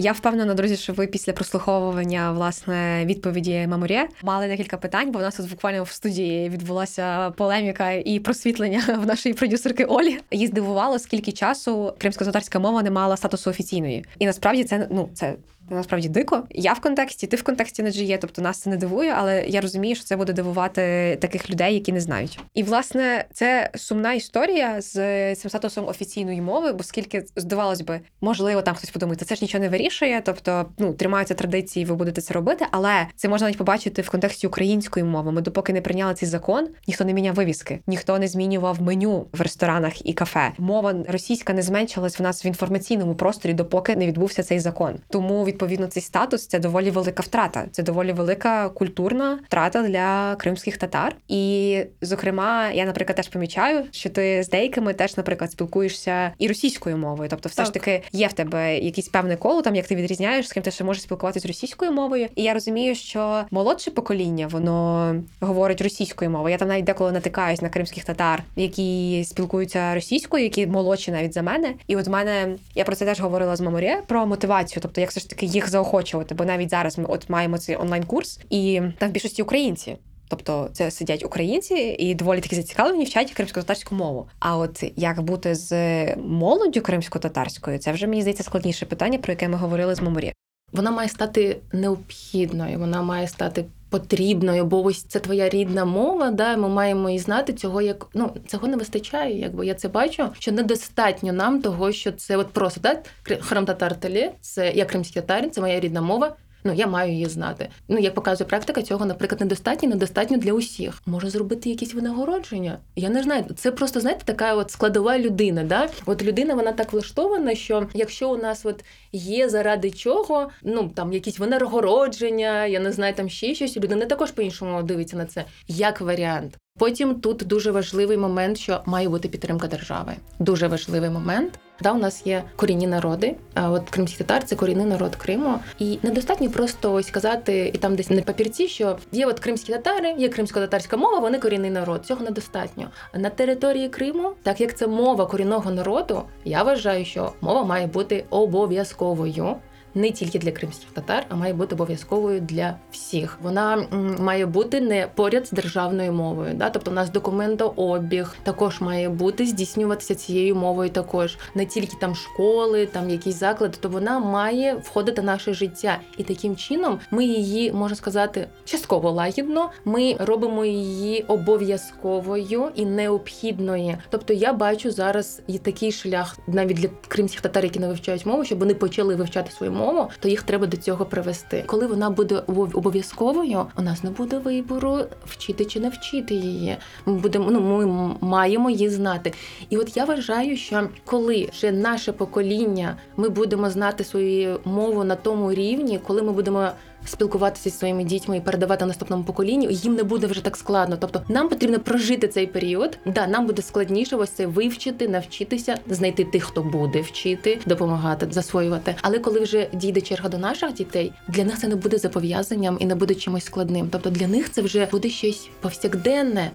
Я 0.00 0.12
впевнена, 0.12 0.54
друзі, 0.54 0.76
що 0.76 0.92
ви 0.92 1.06
після 1.06 1.32
прослуховування 1.32 2.32
власне 2.32 3.04
відповіді 3.04 3.66
Мамурє 3.66 4.08
мали 4.22 4.48
декілька 4.48 4.76
питань, 4.76 5.12
бо 5.12 5.18
в 5.18 5.22
нас 5.22 5.36
тут 5.36 5.50
буквально 5.50 5.82
в 5.82 5.90
студії 5.90 6.48
відбулася 6.48 7.30
полеміка 7.30 7.90
і 7.90 8.20
просвітлення 8.20 8.82
в 9.02 9.06
нашої 9.06 9.34
продюсерки 9.34 9.84
Олі. 9.84 10.18
Її 10.30 10.46
здивувало, 10.46 10.98
скільки 10.98 11.32
часу 11.32 11.94
кримсько-татарська 11.98 12.58
мова 12.58 12.82
не 12.82 12.90
мала 12.90 13.16
статусу 13.16 13.50
офіційної, 13.50 14.04
і 14.18 14.26
насправді 14.26 14.64
це 14.64 14.88
ну 14.90 15.08
це. 15.14 15.34
Насправді 15.70 16.08
дико. 16.08 16.42
Я 16.50 16.72
в 16.72 16.80
контексті, 16.80 17.26
ти 17.26 17.36
в 17.36 17.42
контексті 17.42 17.82
не 17.82 17.90
є, 17.90 18.18
тобто 18.18 18.42
нас 18.42 18.58
це 18.58 18.70
не 18.70 18.76
дивує, 18.76 19.14
але 19.18 19.44
я 19.46 19.60
розумію, 19.60 19.94
що 19.94 20.04
це 20.04 20.16
буде 20.16 20.32
дивувати 20.32 21.18
таких 21.20 21.50
людей, 21.50 21.74
які 21.74 21.92
не 21.92 22.00
знають. 22.00 22.38
І 22.54 22.62
власне 22.62 23.24
це 23.32 23.70
сумна 23.74 24.12
історія 24.12 24.80
з 24.80 24.94
цим 25.34 25.48
статусом 25.48 25.88
офіційної 25.88 26.40
мови, 26.40 26.72
бо 26.72 26.82
скільки 26.82 27.24
здавалось 27.36 27.80
би, 27.80 28.00
можливо, 28.20 28.62
там 28.62 28.74
хтось 28.74 28.90
подумає, 28.90 29.16
це 29.16 29.34
ж 29.34 29.44
нічого 29.44 29.64
не 29.64 29.68
вирішує, 29.68 30.22
тобто 30.24 30.66
ну 30.78 30.92
тримаються 30.94 31.34
традиції, 31.34 31.84
ви 31.84 31.94
будете 31.94 32.20
це 32.20 32.34
робити, 32.34 32.66
але 32.70 33.06
це 33.16 33.28
можна 33.28 33.46
навіть 33.46 33.58
побачити 33.58 34.02
в 34.02 34.10
контексті 34.10 34.46
української 34.46 35.04
мови. 35.04 35.32
Ми 35.32 35.40
допоки 35.40 35.72
не 35.72 35.80
прийняли 35.80 36.14
цей 36.14 36.28
закон, 36.28 36.68
ніхто 36.88 37.04
не 37.04 37.12
міняв 37.12 37.34
вивіски, 37.34 37.78
ніхто 37.86 38.18
не 38.18 38.28
змінював 38.28 38.82
меню 38.82 39.26
в 39.32 39.40
ресторанах 39.40 40.06
і 40.06 40.12
кафе. 40.12 40.52
Мова 40.58 40.94
російська 41.08 41.52
не 41.52 41.62
зменшилась 41.62 42.18
в 42.18 42.22
нас 42.22 42.44
в 42.44 42.46
інформаційному 42.46 43.14
просторі, 43.14 43.52
допоки 43.52 43.96
не 43.96 44.06
відбувся 44.06 44.42
цей 44.42 44.58
закон. 44.58 44.94
Тому 45.08 45.44
відповідно 45.60 45.86
цей 45.86 46.02
статус 46.02 46.46
це 46.46 46.58
доволі 46.58 46.90
велика 46.90 47.22
втрата. 47.22 47.66
Це 47.72 47.82
доволі 47.82 48.12
велика 48.12 48.68
культурна 48.68 49.38
втрата 49.46 49.82
для 49.82 50.36
кримських 50.36 50.76
татар. 50.76 51.16
І, 51.28 51.82
зокрема, 52.00 52.70
я, 52.70 52.84
наприклад, 52.84 53.16
теж 53.16 53.28
помічаю, 53.28 53.84
що 53.90 54.10
ти 54.10 54.42
з 54.42 54.48
деякими 54.48 54.94
теж, 54.94 55.16
наприклад, 55.16 55.52
спілкуєшся 55.52 56.32
і 56.38 56.48
російською 56.48 56.96
мовою. 56.96 57.28
Тобто, 57.30 57.48
все 57.48 57.56
Так. 57.56 57.66
ж 57.66 57.72
таки 57.72 58.02
є 58.12 58.26
в 58.26 58.32
тебе 58.32 58.78
якийсь 58.78 59.08
певне 59.08 59.36
коло, 59.36 59.62
там 59.62 59.74
як 59.76 59.86
ти 59.86 59.94
відрізняєш, 59.94 60.48
з 60.48 60.52
ким 60.52 60.62
ти 60.62 60.70
ще 60.70 60.84
можеш 60.84 61.02
спілкуватися 61.02 61.48
російською 61.48 61.92
мовою. 61.92 62.28
І 62.36 62.42
я 62.42 62.54
розумію, 62.54 62.94
що 62.94 63.44
молодше 63.50 63.90
покоління 63.90 64.46
воно 64.50 65.14
говорить 65.40 65.80
російською 65.80 66.30
мовою. 66.30 66.52
Я 66.52 66.58
там 66.58 66.68
навіть 66.68 66.84
деколи 66.84 67.12
натикаюсь 67.12 67.62
на 67.62 67.68
кримських 67.68 68.04
татар, 68.04 68.42
які 68.56 69.22
спілкуються 69.24 69.94
російською, 69.94 70.44
які 70.44 70.66
молодші 70.66 71.10
навіть 71.10 71.34
за 71.34 71.42
мене. 71.42 71.74
І 71.86 71.96
от 71.96 72.06
в 72.06 72.10
мене 72.10 72.56
я 72.74 72.84
про 72.84 72.96
це 72.96 73.04
теж 73.04 73.20
говорила 73.20 73.56
з 73.56 73.60
Маморє 73.60 74.02
про 74.06 74.26
мотивацію, 74.26 74.82
тобто 74.82 75.00
як 75.00 75.10
все 75.10 75.20
ж 75.20 75.30
таки 75.30 75.46
їх 75.54 75.68
заохочувати. 75.68 76.34
Бо 76.34 76.44
навіть 76.44 76.70
зараз 76.70 76.98
ми 76.98 77.04
от 77.04 77.30
маємо 77.30 77.58
цей 77.58 77.76
онлайн-курс, 77.76 78.40
і 78.50 78.82
там 78.98 79.08
в 79.08 79.12
більшості 79.12 79.42
українці. 79.42 79.96
Тобто 80.28 80.68
це 80.72 80.90
сидять 80.90 81.24
українці 81.24 81.74
і 81.74 82.14
доволі 82.14 82.40
таки 82.40 82.56
зацікавлені 82.56 83.04
вчать 83.04 83.32
кримсько-татарську 83.32 83.94
мову. 83.94 84.28
А 84.38 84.56
от 84.56 84.84
як 84.96 85.20
бути 85.20 85.54
з 85.54 85.72
молоддю 86.16 86.80
кримсько-татарською, 86.80 87.78
це 87.78 87.92
вже 87.92 88.06
мені 88.06 88.20
здається 88.20 88.42
складніше 88.42 88.86
питання, 88.86 89.18
про 89.18 89.32
яке 89.32 89.48
ми 89.48 89.56
говорили 89.56 89.94
з 89.94 90.00
Маморі. 90.00 90.32
Вона 90.72 90.90
має 90.90 91.08
стати 91.08 91.56
необхідною, 91.72 92.78
вона 92.78 93.02
має 93.02 93.28
стати 93.28 93.64
потрібною, 93.90 94.64
бо 94.64 94.84
ось 94.84 95.02
це 95.02 95.18
твоя 95.18 95.48
рідна 95.48 95.84
мова. 95.84 96.30
Да, 96.30 96.56
ми 96.56 96.68
маємо 96.68 97.10
і 97.10 97.18
знати 97.18 97.52
цього, 97.52 97.82
як 97.82 98.06
ну 98.14 98.36
цього 98.46 98.68
не 98.68 98.76
вистачає. 98.76 99.38
Якби 99.38 99.66
я 99.66 99.74
це 99.74 99.88
бачу, 99.88 100.28
що 100.38 100.52
недостатньо 100.52 101.32
нам 101.32 101.62
того, 101.62 101.92
що 101.92 102.12
це 102.12 102.36
от 102.36 102.48
просто 102.48 102.80
да, 102.80 103.02
храм 103.40 103.66
татар 103.66 103.96
це 104.40 104.72
я 104.72 104.84
кримський 104.84 105.22
татарин, 105.22 105.50
це 105.50 105.60
моя 105.60 105.80
рідна 105.80 106.00
мова. 106.00 106.36
Ну, 106.64 106.72
я 106.72 106.86
маю 106.86 107.12
її 107.12 107.26
знати. 107.26 107.68
Ну, 107.88 107.98
як 107.98 108.14
показує 108.14 108.48
практика, 108.48 108.82
цього, 108.82 109.06
наприклад, 109.06 109.40
недостатньо, 109.40 109.88
недостатньо 109.88 110.36
для 110.36 110.52
усіх. 110.52 111.02
Може 111.06 111.30
зробити 111.30 111.70
якісь 111.70 111.94
винагородження. 111.94 112.78
Я 112.96 113.08
не 113.08 113.22
знаю. 113.22 113.44
Це 113.56 113.72
просто 113.72 114.00
знаєте, 114.00 114.22
така 114.24 114.54
от 114.54 114.70
складова 114.70 115.18
людина. 115.18 115.64
Да? 115.64 115.88
От 116.06 116.22
людина 116.22 116.54
вона 116.54 116.72
так 116.72 116.92
влаштована, 116.92 117.54
що 117.54 117.88
якщо 117.94 118.30
у 118.30 118.36
нас 118.36 118.66
от 118.66 118.84
є 119.12 119.48
заради 119.48 119.90
чого, 119.90 120.50
ну 120.62 120.88
там 120.94 121.12
якісь 121.12 121.38
винагородження, 121.38 122.66
я 122.66 122.80
не 122.80 122.92
знаю, 122.92 123.14
там 123.14 123.28
ще 123.28 123.54
щось, 123.54 123.76
людина 123.76 124.06
також 124.06 124.30
по-іншому 124.30 124.82
дивиться 124.82 125.16
на 125.16 125.26
це 125.26 125.44
як 125.68 126.00
варіант. 126.00 126.56
Потім 126.80 127.14
тут 127.14 127.36
дуже 127.46 127.70
важливий 127.70 128.16
момент, 128.16 128.58
що 128.58 128.80
має 128.86 129.08
бути 129.08 129.28
підтримка 129.28 129.68
держави. 129.68 130.12
Дуже 130.38 130.68
важливий 130.68 131.10
момент. 131.10 131.58
Да, 131.82 131.92
у 131.92 131.98
нас 131.98 132.26
є 132.26 132.44
корінні 132.56 132.86
народи. 132.86 133.36
А 133.54 133.70
от 133.70 133.90
кримський 133.90 134.26
татар 134.26 134.44
це 134.44 134.56
корінний 134.56 134.86
народ 134.86 135.16
Криму. 135.16 135.58
І 135.78 135.98
недостатньо 136.02 136.50
просто 136.50 136.92
ось 136.92 137.06
сказати 137.06 137.70
і 137.74 137.78
там 137.78 137.96
десь 137.96 138.10
на 138.10 138.22
папірці, 138.22 138.68
що 138.68 138.98
є 139.12 139.26
от 139.26 139.40
кримські 139.40 139.72
татари, 139.72 140.14
є 140.18 140.28
кримсько-татарська 140.28 140.96
мова, 140.96 141.18
вони 141.18 141.38
корінний 141.38 141.70
народ. 141.70 142.06
Цього 142.06 142.24
недостатньо. 142.24 142.90
На 143.14 143.30
території 143.30 143.88
Криму, 143.88 144.32
так 144.42 144.60
як 144.60 144.76
це 144.76 144.86
мова 144.86 145.26
корінного 145.26 145.70
народу, 145.70 146.22
я 146.44 146.62
вважаю, 146.62 147.04
що 147.04 147.32
мова 147.40 147.64
має 147.64 147.86
бути 147.86 148.24
обов'язковою. 148.30 149.56
Не 149.94 150.10
тільки 150.10 150.38
для 150.38 150.52
кримських 150.52 150.90
татар, 150.90 151.26
а 151.28 151.36
має 151.36 151.54
бути 151.54 151.74
обов'язковою 151.74 152.40
для 152.40 152.74
всіх. 152.90 153.38
Вона 153.42 153.86
має 154.20 154.46
бути 154.46 154.80
не 154.80 155.08
поряд 155.14 155.46
з 155.46 155.50
державною 155.50 156.12
мовою. 156.12 156.54
Да? 156.54 156.70
Тобто, 156.70 156.90
у 156.90 156.94
нас 156.94 157.10
документообіг 157.10 158.36
також 158.42 158.80
має 158.80 159.08
бути 159.08 159.46
здійснюватися 159.46 160.14
цією 160.14 160.56
мовою. 160.56 160.90
Також 160.90 161.38
не 161.54 161.66
тільки 161.66 161.96
там 162.00 162.14
школи, 162.14 162.86
там 162.86 163.10
якісь 163.10 163.38
заклади, 163.38 163.78
то 163.80 163.88
вона 163.88 164.18
має 164.18 164.74
входити 164.74 165.20
в 165.20 165.24
наше 165.24 165.54
життя. 165.54 165.98
І 166.18 166.22
таким 166.22 166.56
чином 166.56 166.98
ми 167.10 167.24
її 167.24 167.72
можна 167.72 167.96
сказати 167.96 168.48
частково 168.64 169.10
лагідно. 169.10 169.70
Ми 169.84 170.16
робимо 170.18 170.64
її 170.64 171.22
обов'язковою 171.28 172.68
і 172.74 172.84
необхідною. 172.84 173.96
Тобто, 174.10 174.32
я 174.32 174.52
бачу 174.52 174.90
зараз 174.90 175.42
і 175.46 175.58
такий 175.58 175.92
шлях 175.92 176.38
навіть 176.46 176.76
для 176.76 176.88
кримських 177.08 177.40
татар, 177.40 177.64
які 177.64 177.78
не 177.78 177.88
вивчають 177.88 178.26
мову, 178.26 178.44
щоб 178.44 178.58
вони 178.58 178.74
почали 178.74 179.14
вивчати 179.14 179.50
свою 179.50 179.72
мову, 179.72 179.79
то 180.20 180.28
їх 180.28 180.42
треба 180.42 180.66
до 180.66 180.76
цього 180.76 181.06
привести. 181.06 181.64
Коли 181.66 181.86
вона 181.86 182.10
буде 182.10 182.42
обов'язковою, 182.46 183.66
у 183.76 183.82
нас 183.82 184.04
не 184.04 184.10
буде 184.10 184.38
вибору 184.38 184.98
вчити 185.24 185.64
чи 185.64 185.80
не 185.80 185.88
вчити 185.88 186.34
її. 186.34 186.76
Ми 187.06 187.14
будемо 187.14 187.50
ну 187.50 187.60
ми 187.60 188.14
маємо 188.20 188.70
її 188.70 188.88
знати. 188.88 189.32
І 189.70 189.76
от 189.76 189.96
я 189.96 190.04
вважаю, 190.04 190.56
що 190.56 190.88
коли 191.04 191.48
вже 191.52 191.72
наше 191.72 192.12
покоління 192.12 192.96
ми 193.16 193.28
будемо 193.28 193.70
знати 193.70 194.04
свою 194.04 194.60
мову 194.64 195.04
на 195.04 195.16
тому 195.16 195.52
рівні, 195.52 196.00
коли 196.06 196.22
ми 196.22 196.32
будемо 196.32 196.68
спілкуватися 197.06 197.70
зі 197.70 197.76
своїми 197.76 198.04
дітьми 198.04 198.36
і 198.36 198.40
передавати 198.40 198.86
наступному 198.86 199.24
поколінню, 199.24 199.70
їм 199.70 199.94
не 199.94 200.02
буде 200.02 200.26
вже 200.26 200.44
так 200.44 200.56
складно. 200.56 200.96
Тобто 201.00 201.22
нам 201.28 201.48
потрібно 201.48 201.80
прожити 201.80 202.28
цей 202.28 202.46
період. 202.46 202.98
Да, 203.06 203.26
нам 203.26 203.46
буде 203.46 203.62
складніше 203.62 204.16
ось 204.16 204.30
це 204.30 204.46
вивчити, 204.46 205.08
навчитися, 205.08 205.76
знайти 205.86 206.24
тих, 206.24 206.44
хто 206.44 206.62
буде 206.62 207.00
вчити, 207.00 207.58
допомагати, 207.66 208.26
засвоювати. 208.30 208.94
Але 209.02 209.18
коли 209.18 209.40
вже 209.40 209.68
дійде 209.72 210.00
черга 210.00 210.28
до 210.28 210.38
наших 210.38 210.72
дітей, 210.72 211.12
для 211.28 211.44
них 211.44 211.58
це 211.58 211.68
не 211.68 211.76
буде 211.76 211.98
зобов'язанням 211.98 212.76
і 212.80 212.86
не 212.86 212.94
буде 212.94 213.14
чимось 213.14 213.44
складним. 213.44 213.88
Тобто 213.92 214.10
для 214.10 214.26
них 214.26 214.50
це 214.50 214.62
вже 214.62 214.86
буде 214.86 215.08
щось 215.08 215.48
повсякденне. 215.60 216.50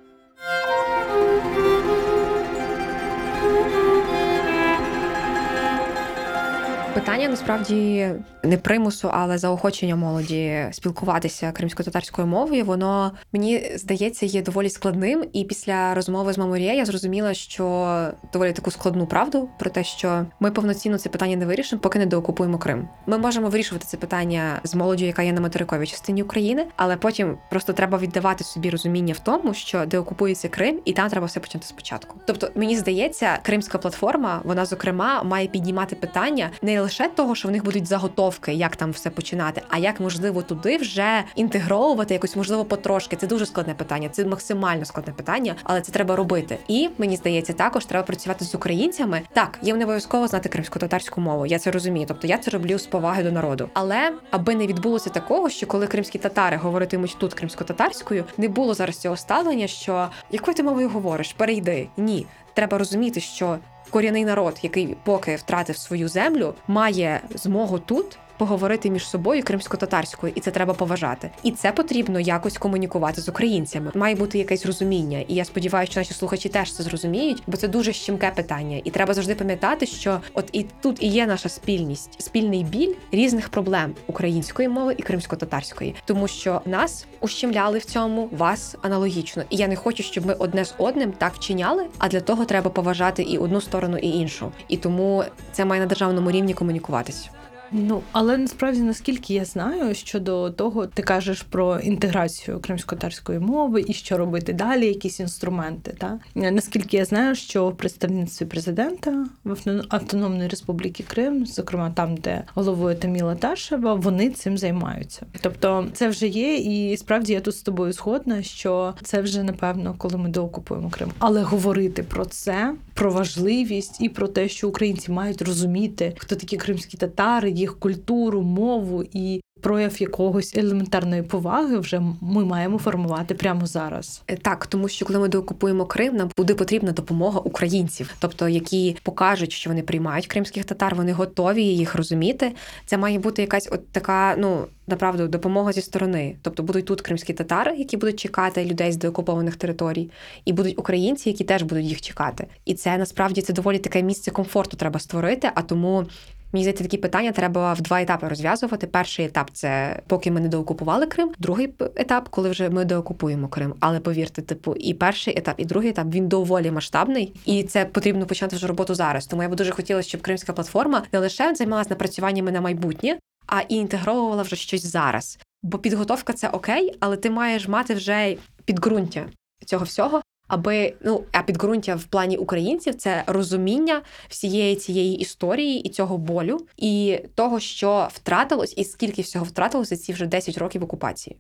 Питання 6.96 7.28
насправді 7.28 8.10
не 8.44 8.58
примусу, 8.58 9.10
але 9.14 9.38
заохочення 9.38 9.96
молоді 9.96 10.66
спілкуватися 10.72 11.52
кримсько-татарською 11.52 12.28
мовою. 12.28 12.66
Воно 12.66 13.12
мені 13.34 13.72
здається 13.76 14.26
є 14.26 14.42
доволі 14.42 14.70
складним. 14.70 15.26
І 15.34 15.44
після 15.44 15.94
розмови 15.94 16.34
з 16.34 16.38
Маморє 16.38 16.76
я 16.76 16.86
зрозуміла, 16.86 17.34
що 17.34 17.98
доволі 18.34 18.52
таку 18.52 18.72
складну 18.72 19.08
правду 19.08 19.50
про 19.60 19.70
те, 19.70 19.84
що 19.84 20.26
ми 20.40 20.52
повноцінно 20.52 20.98
це 20.98 21.10
питання 21.10 21.36
не 21.36 21.46
вирішимо, 21.46 21.80
поки 21.80 22.00
не 22.00 22.06
доокупуємо 22.06 22.58
Крим. 22.58 22.88
Ми 23.06 23.18
можемо 23.18 23.50
вирішувати 23.50 23.86
це 23.86 23.98
питання 23.98 24.60
з 24.64 24.76
молоддю, 24.76 25.06
яка 25.06 25.24
є 25.24 25.34
на 25.34 25.42
материковій 25.42 25.88
частині 25.88 26.24
України, 26.24 26.66
але 26.76 26.98
потім 26.98 27.38
просто 27.50 27.74
треба 27.74 27.98
віддавати 27.98 28.44
собі 28.44 28.70
розуміння 28.70 29.14
в 29.14 29.20
тому, 29.20 29.54
що 29.54 29.86
деокупується 29.86 30.50
Крим, 30.50 30.80
і 30.86 30.94
там 30.94 31.10
треба 31.10 31.26
все 31.26 31.40
почати 31.40 31.66
спочатку. 31.66 32.20
Тобто, 32.28 32.50
мені 32.56 32.78
здається, 32.78 33.40
кримська 33.44 33.78
платформа, 33.78 34.42
вона 34.44 34.66
зокрема 34.66 35.24
має 35.24 35.48
піднімати 35.48 35.96
питання 35.96 36.50
не 36.62 36.85
лише 36.86 37.08
того, 37.08 37.36
що 37.36 37.48
в 37.48 37.52
них 37.52 37.64
будуть 37.64 37.88
заготовки, 37.88 38.54
як 38.54 38.76
там 38.76 38.92
все 38.92 39.10
починати, 39.10 39.62
а 39.70 39.78
як 39.78 40.00
можливо 40.00 40.42
туди 40.42 40.78
вже 40.78 41.24
інтегровувати 41.36 42.14
якось, 42.14 42.36
можливо, 42.36 42.66
потрошки. 42.66 43.16
Це 43.16 43.28
дуже 43.28 43.46
складне 43.46 43.74
питання, 43.74 44.10
це 44.10 44.26
максимально 44.26 44.86
складне 44.86 45.14
питання, 45.14 45.56
але 45.64 45.82
це 45.82 45.92
треба 45.92 46.16
робити. 46.16 46.58
І 46.68 46.90
мені 46.98 47.16
здається, 47.16 47.54
також 47.54 47.86
треба 47.86 48.06
працювати 48.06 48.46
з 48.46 48.56
українцями. 48.56 49.22
Так, 49.34 49.60
їм 49.62 49.78
не 49.78 49.84
обов'язково 49.84 50.28
знати 50.28 50.50
кримсько-татарську 50.50 51.22
мову. 51.22 51.46
Я 51.46 51.60
це 51.60 51.72
розумію. 51.72 52.06
Тобто 52.08 52.28
я 52.28 52.38
це 52.38 52.52
роблю 52.52 52.80
з 52.80 52.88
поваги 52.88 53.24
до 53.24 53.32
народу. 53.32 53.70
Але 53.74 54.14
аби 54.32 54.56
не 54.56 54.68
відбулося 54.68 55.10
такого, 55.10 55.50
що 55.50 55.68
коли 55.68 55.88
кримські 55.88 56.18
татари 56.18 56.58
говоритимуть 56.58 57.16
тут 57.20 57.34
кримсько-татарською, 57.34 58.26
не 58.38 58.48
було 58.48 58.74
зараз 58.74 58.98
цього 58.98 59.18
ставлення, 59.18 59.68
що 59.68 60.10
якою 60.32 60.58
ти 60.58 60.64
мовою 60.64 60.90
говориш, 60.90 61.34
перейди. 61.34 61.90
Ні, 61.98 62.26
треба 62.56 62.78
розуміти, 62.78 63.20
що 63.20 63.58
корінний 63.90 64.26
народ, 64.26 64.60
який 64.62 64.98
поки 65.04 65.36
втратив 65.36 65.78
свою 65.78 66.08
землю, 66.08 66.54
має 66.68 67.22
змогу 67.34 67.80
тут 67.80 68.18
поговорити 68.38 68.90
між 68.90 69.08
собою 69.08 69.44
кримсько-татарською, 69.44 70.34
і 70.36 70.40
це 70.40 70.52
треба 70.52 70.74
поважати. 70.74 71.30
І 71.44 71.52
це 71.52 71.72
потрібно 71.72 72.20
якось 72.20 72.58
комунікувати 72.58 73.22
з 73.22 73.30
українцями. 73.30 73.92
Має 73.96 74.16
бути 74.16 74.38
якесь 74.38 74.66
розуміння. 74.66 75.20
І 75.28 75.36
я 75.36 75.46
сподіваюся, 75.46 75.92
що 75.92 76.00
наші 76.00 76.14
слухачі 76.14 76.50
теж 76.50 76.74
це 76.74 76.84
зрозуміють, 76.84 77.44
бо 77.48 77.58
це 77.58 77.68
дуже 77.68 77.94
щемке 77.94 78.32
питання. 78.36 78.82
І 78.84 78.92
треба 78.92 79.14
завжди 79.14 79.36
пам'ятати, 79.36 79.86
що 79.86 80.20
от 80.34 80.50
і 80.52 80.66
тут 80.82 81.04
і 81.04 81.08
є 81.08 81.26
наша 81.26 81.50
спільність, 81.50 82.22
спільний 82.22 82.64
біль 82.64 82.94
різних 83.12 83.50
проблем 83.50 83.94
української 84.08 84.70
мови 84.70 84.96
і 84.98 85.02
кримсько-татарської, 85.02 85.96
тому 86.06 86.28
що 86.28 86.62
нас 86.66 87.06
ущемляли 87.20 87.78
в 87.78 87.86
цьому, 87.86 88.30
вас 88.32 88.76
аналогічно. 88.82 89.44
І 89.50 89.56
я 89.58 89.68
не 89.68 89.76
хочу, 89.76 90.04
щоб 90.04 90.26
ми 90.26 90.34
одне 90.34 90.66
з 90.66 90.76
одним 90.78 91.12
так 91.12 91.34
вчиняли. 91.34 91.86
А 91.98 92.08
для 92.08 92.22
того 92.22 92.46
треба 92.46 92.70
поважати 92.70 93.24
і 93.24 93.38
одну 93.38 93.62
сторону, 93.62 93.98
і 93.98 94.08
іншу. 94.08 94.52
І 94.68 94.78
тому 94.78 95.24
це 95.52 95.66
має 95.66 95.82
на 95.82 95.88
державному 95.88 96.32
рівні 96.32 96.54
комунікуватись. 96.54 97.30
Ну 97.72 98.02
але 98.12 98.38
насправді, 98.38 98.82
наскільки 98.82 99.34
я 99.34 99.46
знаю, 99.46 99.96
щодо 99.96 100.50
того, 100.50 100.88
ти 100.88 101.02
кажеш 101.02 101.42
про 101.42 101.80
інтеграцію 101.80 102.60
кримсько-татарської 102.60 103.40
мови 103.40 103.86
і 103.88 103.94
що 103.94 104.18
робити 104.18 104.54
далі, 104.54 104.88
якісь 104.88 105.20
інструменти. 105.20 105.96
Та 105.98 106.20
наскільки 106.36 106.98
я 106.98 107.06
знаю, 107.06 107.36
що 107.36 107.70
в 107.70 107.78
представництві 107.78 108.46
президента 108.46 109.28
в 109.44 109.82
Автономної 109.90 110.50
Республіки 110.50 111.04
Крим, 111.08 111.46
зокрема 111.46 111.92
там, 111.96 112.18
де 112.18 112.44
головою 112.56 112.96
Таміла 112.96 113.36
Ташева, 113.36 113.94
вони 113.94 114.30
цим 114.30 114.58
займаються. 114.58 115.26
Тобто, 115.42 115.88
це 115.94 116.08
вже 116.08 116.28
є, 116.28 116.56
і 116.56 116.98
справді 116.98 117.34
я 117.34 117.42
тут 117.42 117.56
з 117.56 117.62
тобою 117.62 117.94
згодна, 117.94 118.44
що 118.44 118.94
це 119.02 119.22
вже 119.22 119.44
напевно, 119.44 119.96
коли 119.98 120.18
ми 120.18 120.30
доокупуємо 120.30 120.90
Крим. 120.90 121.12
Але 121.20 121.42
говорити 121.42 122.04
про 122.04 122.26
це, 122.26 122.76
про 122.94 123.12
важливість 123.12 124.02
і 124.02 124.10
про 124.10 124.28
те, 124.28 124.50
що 124.50 124.70
українці 124.70 125.12
мають 125.12 125.42
розуміти, 125.42 126.16
хто 126.18 126.36
такі 126.36 126.58
кримські 126.58 126.98
татари, 126.98 127.52
їх 127.56 127.80
культуру, 127.80 128.42
мову 128.42 129.04
і 129.14 129.42
прояв 129.62 130.02
якогось 130.02 130.56
елементарної 130.58 131.24
поваги, 131.24 131.78
вже 131.78 132.02
ми 132.22 132.46
маємо 132.46 132.78
формувати 132.78 133.34
прямо 133.34 133.66
зараз. 133.66 134.22
Так, 134.42 134.68
тому 134.68 134.88
що 134.88 135.06
коли 135.06 135.20
ми 135.20 135.28
доокупуємо 135.28 135.86
Крим, 135.86 136.16
нам 136.16 136.30
буде 136.38 136.54
потрібна 136.54 136.92
допомога 136.92 137.40
українців, 137.40 138.14
тобто 138.20 138.50
які 138.50 138.98
покажуть, 139.04 139.52
що 139.52 139.70
вони 139.70 139.82
приймають 139.82 140.28
кримських 140.28 140.66
татар, 140.66 140.96
вони 140.96 141.14
готові 141.14 141.64
їх 141.64 141.96
розуміти. 141.96 142.52
Це 142.86 142.98
має 142.98 143.20
бути 143.20 143.42
якась 143.42 143.70
от 143.72 143.88
така, 143.90 144.36
ну 144.38 144.66
направду, 144.88 145.28
допомога 145.28 145.72
зі 145.72 145.82
сторони. 145.82 146.36
Тобто 146.42 146.64
будуть 146.64 146.86
тут 146.86 147.02
кримські 147.02 147.34
татари, 147.34 147.76
які 147.78 147.98
будуть 147.98 148.20
чекати 148.20 148.66
людей 148.66 148.92
з 148.92 148.98
деокупованих 148.98 149.56
територій, 149.56 150.10
і 150.46 150.54
будуть 150.54 150.80
українці, 150.80 151.30
які 151.30 151.44
теж 151.44 151.64
будуть 151.64 151.86
їх 151.86 152.02
чекати. 152.02 152.48
І 152.66 152.74
це 152.74 152.98
насправді 152.98 153.42
це 153.42 153.54
доволі 153.54 153.80
таке 153.80 154.04
місце 154.04 154.32
комфорту 154.32 154.78
треба 154.78 155.00
створити. 155.00 155.50
А 155.56 155.62
тому. 155.62 156.06
Мені 156.54 156.64
здається, 156.64 156.84
такі 156.84 156.98
питання 156.98 157.32
треба 157.32 157.74
в 157.74 157.82
два 157.82 158.02
етапи 158.02 158.28
розв'язувати. 158.28 158.88
Перший 158.88 159.26
етап 159.26 159.50
це 159.54 160.02
поки 160.08 160.32
ми 160.32 160.40
не 160.40 160.48
доокупували 160.48 161.06
Крим. 161.06 161.32
Другий 161.40 161.74
етап, 161.96 162.30
коли 162.30 162.50
вже 162.50 162.70
ми 162.70 162.86
доокупуємо 162.86 163.48
Крим. 163.48 163.74
Але 163.80 164.00
повірте, 164.00 164.42
типу, 164.42 164.76
і 164.76 164.94
перший 164.94 165.38
етап, 165.38 165.56
і 165.58 165.66
другий 165.66 165.90
етап 165.90 166.08
він 166.10 166.28
доволі 166.28 166.72
масштабний, 166.72 167.34
і 167.46 167.64
це 167.64 167.86
потрібно 167.86 168.26
почати 168.26 168.56
вже 168.56 168.68
роботу 168.68 168.96
зараз. 168.96 169.28
Тому 169.28 169.44
я 169.44 169.50
би 169.50 169.56
дуже 169.56 169.72
хотіла, 169.72 170.02
щоб 170.02 170.22
кримська 170.22 170.54
платформа 170.54 171.04
не 171.14 171.20
лише 171.20 171.56
займалася 171.56 171.90
напрацюваннями 171.90 172.52
на 172.52 172.62
майбутнє, 172.62 173.18
а 173.48 173.62
і 173.62 173.76
інтегровувала 173.76 174.44
вже 174.44 174.56
щось 174.56 174.86
зараз. 174.86 175.40
Бо 175.64 175.78
підготовка 175.78 176.34
це 176.34 176.50
окей, 176.50 176.98
але 177.00 177.18
ти 177.18 177.30
маєш 177.30 177.68
мати 177.68 177.94
вже 177.94 178.38
підґрунтя 178.66 179.26
цього 179.66 179.86
всього. 179.86 180.22
Аби 180.48 180.94
ну 181.02 181.24
а 181.32 181.44
підґрунтя 181.44 181.96
в 181.96 182.04
плані 182.04 182.38
українців 182.38 182.96
це 182.96 183.24
розуміння 183.28 184.02
всієї 184.30 184.76
цієї 184.76 185.18
історії 185.18 185.80
і 185.80 185.90
цього 185.90 186.18
болю, 186.18 186.60
і 186.78 187.20
того, 187.36 187.60
що 187.60 188.08
втратилось, 188.14 188.74
і 188.78 188.84
скільки 188.84 189.22
всього 189.22 189.46
втратилося 189.46 189.98
ці 189.98 190.14
вже 190.14 190.26
10 190.26 190.58
років 190.58 190.84
окупації. 190.84 191.38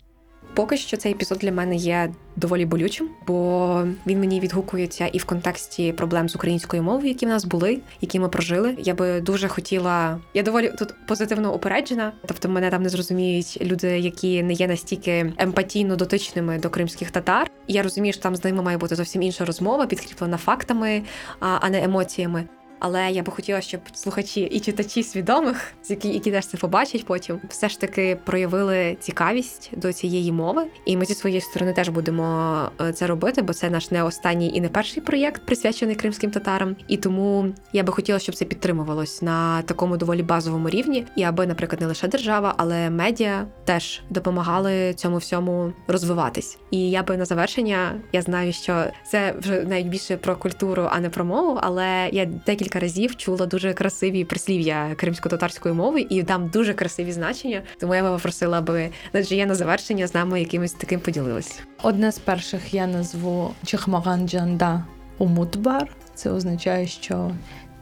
Поки 0.56 0.78
що 0.78 0.98
цей 0.98 1.12
епізод 1.12 1.38
для 1.38 1.52
мене 1.52 1.76
є 1.76 2.13
доволі 2.36 2.65
болючим, 2.65 3.10
бо 3.28 3.88
він 4.08 4.20
мені 4.20 4.39
відгукується 4.39 5.08
і 5.08 5.18
в 5.18 5.26
контексті 5.26 5.94
проблем 5.94 6.30
з 6.30 6.36
українською 6.36 6.84
мовою, 6.84 7.08
які 7.08 7.26
в 7.26 7.30
нас 7.30 7.46
були, 7.46 7.80
які 8.02 8.20
ми 8.20 8.30
прожили. 8.30 8.76
Я 8.80 8.94
би 8.94 9.22
дуже 9.22 9.48
хотіла. 9.48 10.20
Я 10.34 10.44
доволі 10.44 10.72
тут 10.80 10.94
позитивно 11.08 11.54
упереджена. 11.54 12.13
Тобто, 12.26 12.50
мене 12.50 12.70
там 12.70 12.84
не 12.84 12.89
зрозуміють 12.89 13.58
люди, 13.62 14.00
які 14.00 14.44
не 14.44 14.54
є 14.54 14.68
настільки 14.68 15.34
емпатійно 15.38 15.96
дотичними 15.96 16.60
до 16.60 16.70
кримських 16.70 17.12
татар. 17.12 17.52
Я 17.68 17.84
розумію, 17.84 18.13
що 18.13 18.22
там 18.22 18.36
з 18.36 18.44
ними 18.44 18.62
має 18.62 18.78
бути 18.78 18.96
зовсім 18.96 19.22
інша 19.22 19.46
розмова, 19.46 19.86
підкріплена 19.86 20.38
фактами, 20.38 21.04
а 21.39 21.70
не 21.70 21.84
емоціями. 21.84 22.48
Але 22.80 23.12
я 23.12 23.24
би 23.24 23.32
хотіла, 23.32 23.62
щоб 23.62 23.82
слухачі 23.94 24.42
і 24.42 24.60
читачі 24.60 25.04
свідомих, 25.04 25.74
які, 25.90 26.10
які 26.10 26.32
теж 26.32 26.48
це 26.48 26.58
побачать 26.58 27.06
потім, 27.06 27.40
все 27.50 27.70
ж 27.70 27.80
таки 27.80 28.18
проявили 28.24 28.98
цікавість 29.00 29.72
до 29.78 29.94
цієї 29.94 30.32
мови. 30.32 30.66
І 30.86 30.98
ми 30.98 31.06
зі 31.06 31.14
своєї 31.14 31.42
сторони 31.42 31.74
теж 31.74 31.90
будемо 31.90 32.58
е, 32.82 32.94
це 32.94 33.08
робити, 33.08 33.42
бо 33.42 33.54
це 33.54 33.70
наш 33.70 33.92
не 33.92 34.04
останній 34.04 34.52
і 34.54 34.62
не 34.62 34.70
перший 34.70 35.04
проєкт, 35.04 35.46
присвячений 35.46 35.96
кримським 35.96 36.32
татарам. 36.32 36.76
І 36.88 36.98
тому 36.98 37.46
я 37.74 37.84
би 37.84 37.94
хотіла, 37.94 38.20
щоб 38.20 38.36
це 38.36 38.46
підтримувалось 38.46 39.22
на 39.22 39.62
такому 39.62 39.98
доволі 39.98 40.24
базовому 40.24 40.70
рівні, 40.70 41.06
і 41.16 41.24
аби, 41.24 41.48
наприклад, 41.48 41.82
не 41.82 41.88
лише 41.88 42.08
держава, 42.08 42.54
але 42.58 42.90
медіа 42.90 43.48
теж 43.66 44.02
допомагали 44.10 44.94
цьому 44.94 45.18
всьому 45.18 45.74
розвиватись. 45.88 46.58
І 46.72 46.90
я 46.90 47.04
би 47.04 47.18
на 47.18 47.26
завершення 47.26 48.02
я 48.14 48.22
знаю, 48.22 48.54
що 48.54 48.86
це 49.06 49.36
вже 49.40 49.64
навіть 49.64 49.88
більше 49.88 50.18
про 50.18 50.36
культуру, 50.36 50.88
а 50.92 51.00
не 51.00 51.10
про 51.10 51.26
мову. 51.26 51.60
Але 51.62 52.10
я 52.12 52.26
декілька 52.26 52.64
разів 52.73 53.15
чула 53.15 53.45
дуже 53.45 53.73
красиві 53.73 54.23
прислів'я 54.23 54.95
кримсько-татарської 54.95 55.75
мови, 55.75 56.06
і 56.10 56.23
там 56.23 56.47
дуже 56.47 56.73
красиві 56.73 57.12
значення. 57.12 57.62
Тому 57.80 57.95
я 57.95 58.04
би 58.04 58.10
попросила, 58.10 58.58
аби 58.58 58.89
Наджія 59.13 59.45
на 59.45 59.56
завершення 59.56 60.08
з 60.08 60.13
нами 60.13 60.39
якимось 60.39 60.73
таким 60.73 60.99
поділилась. 60.99 61.60
Одне 61.84 62.12
з 62.12 62.19
перших 62.19 62.73
я 62.73 62.88
назву 62.88 63.54
Чехмаган 63.65 64.30
Джанда 64.30 64.86
Умутбар. 65.17 65.89
Це 66.15 66.32
означає, 66.32 66.88
що 66.88 67.32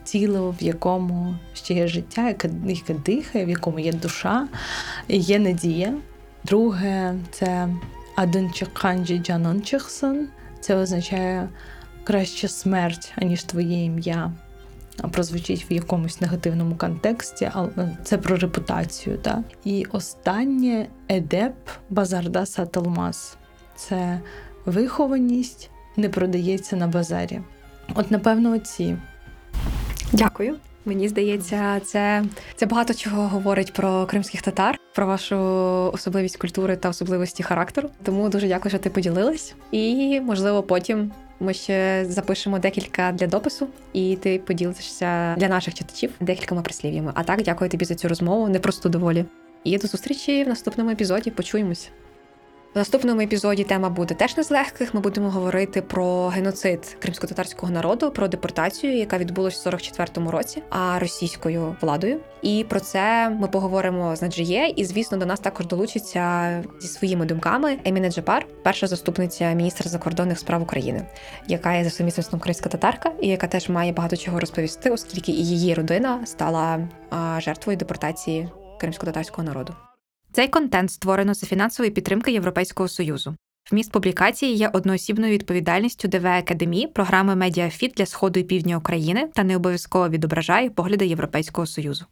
тіло, 0.03 0.55
в 0.59 0.63
якому 0.63 1.35
ще 1.53 1.73
є 1.73 1.87
життя, 1.87 2.27
яке, 2.27 2.49
яке 2.65 2.93
дихає, 2.93 3.45
в 3.45 3.49
якому 3.49 3.79
є 3.79 3.93
душа, 3.93 4.47
є 5.07 5.39
надія. 5.39 5.93
Друге 6.43 7.15
це 7.31 7.69
Аденчеканджі 8.15 9.17
Джанончехсон. 9.17 10.27
Це 10.59 10.75
означає 10.75 11.49
краще 12.03 12.47
смерть, 12.47 13.13
аніж 13.15 13.43
твоє 13.43 13.85
ім'я. 13.85 14.31
Прозвучить 15.12 15.65
в 15.69 15.73
якомусь 15.73 16.21
негативному 16.21 16.75
контексті, 16.75 17.51
але 17.53 17.97
це 18.03 18.17
про 18.17 18.38
репутацію. 18.38 19.17
Так? 19.17 19.39
І 19.63 19.86
останнє 19.91 20.88
едеп 21.10 21.56
Базарда 21.89 22.45
Саталмаз 22.45 23.38
це 23.75 24.21
вихованість 24.65 25.69
не 25.97 26.10
продається 26.10 26.75
на 26.75 26.88
базарі. 26.88 27.41
От, 27.95 28.12
напевно, 28.12 28.51
оці. 28.51 28.97
Дякую. 30.12 30.56
Мені 30.86 31.08
здається, 31.08 31.79
це, 31.79 32.23
це 32.56 32.65
багато 32.65 32.93
чого 32.93 33.27
говорить 33.27 33.73
про 33.73 34.06
кримських 34.06 34.41
татар, 34.41 34.79
про 34.95 35.08
вашу 35.08 35.38
особливість 35.93 36.38
культури 36.38 36.75
та 36.77 36.89
особливості 36.89 37.43
характеру. 37.43 37.89
Тому 38.03 38.29
дуже 38.29 38.47
дякую, 38.47 38.69
що 38.69 38.79
ти 38.79 38.89
поділилась. 38.89 39.56
І 39.71 40.19
можливо, 40.21 40.63
потім 40.63 41.12
ми 41.39 41.53
ще 41.53 42.05
запишемо 42.09 42.59
декілька 42.59 43.11
для 43.11 43.27
допису, 43.27 43.67
і 43.93 44.15
ти 44.15 44.39
поділишся 44.39 45.35
для 45.37 45.47
наших 45.47 45.73
читачів 45.73 46.11
декількома 46.19 46.61
прислів'ями. 46.61 47.11
А 47.15 47.23
так, 47.23 47.43
дякую 47.43 47.69
тобі 47.69 47.85
за 47.85 47.95
цю 47.95 48.07
розмову, 48.07 48.49
непросту 48.49 48.89
доволі. 48.89 49.25
І 49.63 49.77
до 49.77 49.87
зустрічі 49.87 50.43
в 50.43 50.47
наступному 50.47 50.89
епізоді. 50.89 51.31
Почуємось. 51.31 51.89
В 52.73 52.77
наступному 52.77 53.21
епізоді 53.21 53.63
тема 53.63 53.89
буде 53.89 54.13
теж 54.13 54.38
не 54.38 54.43
з 54.43 54.51
легких. 54.51 54.93
Ми 54.93 55.01
будемо 55.01 55.29
говорити 55.29 55.81
про 55.81 56.27
геноцид 56.27 56.97
кримсько-татарського 56.99 57.71
народу, 57.71 58.12
про 58.12 58.27
депортацію, 58.27 58.97
яка 58.97 59.17
відбулася 59.17 59.69
в 59.69 59.73
44-му 59.73 60.31
році, 60.31 60.63
а 60.69 60.99
російською 60.99 61.75
владою. 61.81 62.19
І 62.41 62.65
про 62.69 62.79
це 62.79 63.29
ми 63.29 63.47
поговоримо 63.47 64.15
з 64.15 64.21
Наджіє. 64.21 64.73
І 64.75 64.86
звісно, 64.86 65.17
до 65.17 65.25
нас 65.25 65.39
також 65.39 65.67
долучиться 65.67 66.63
зі 66.81 66.88
своїми 66.88 67.25
думками 67.25 67.77
Еміне 67.86 68.12
Джапар, 68.12 68.45
перша 68.63 68.88
заступниця 68.88 69.53
міністра 69.53 69.89
закордонних 69.89 70.39
справ 70.39 70.62
України, 70.62 71.05
яка 71.47 71.73
є 71.73 71.83
за 71.83 71.89
сумісництвом 71.89 72.41
кримська 72.41 72.69
татарка, 72.69 73.12
і 73.21 73.27
яка 73.27 73.47
теж 73.47 73.69
має 73.69 73.91
багато 73.91 74.17
чого 74.17 74.39
розповісти, 74.39 74.89
оскільки 74.89 75.31
і 75.31 75.45
її 75.45 75.73
родина 75.73 76.25
стала 76.25 76.88
жертвою 77.39 77.77
депортації 77.77 78.49
кримсько-татарського 78.79 79.43
народу. 79.43 79.75
Цей 80.33 80.47
контент 80.47 80.91
створено 80.91 81.33
за 81.33 81.47
фінансової 81.47 81.91
підтримки 81.91 82.31
Європейського 82.31 82.89
союзу. 82.89 83.35
Вміст 83.71 83.91
публікації 83.91 84.55
є 84.55 84.69
одноосібною 84.73 85.33
відповідальністю 85.33 86.07
ДВ 86.07 86.27
Академії 86.27 86.87
програми 86.87 87.35
Медіафіт 87.35 87.93
для 87.97 88.05
сходу 88.05 88.39
і 88.39 88.43
півдня 88.43 88.77
України 88.77 89.29
та 89.33 89.43
не 89.43 89.55
обов'язково 89.55 90.09
відображає 90.09 90.69
погляди 90.69 91.07
Європейського 91.07 91.67
союзу. 91.67 92.05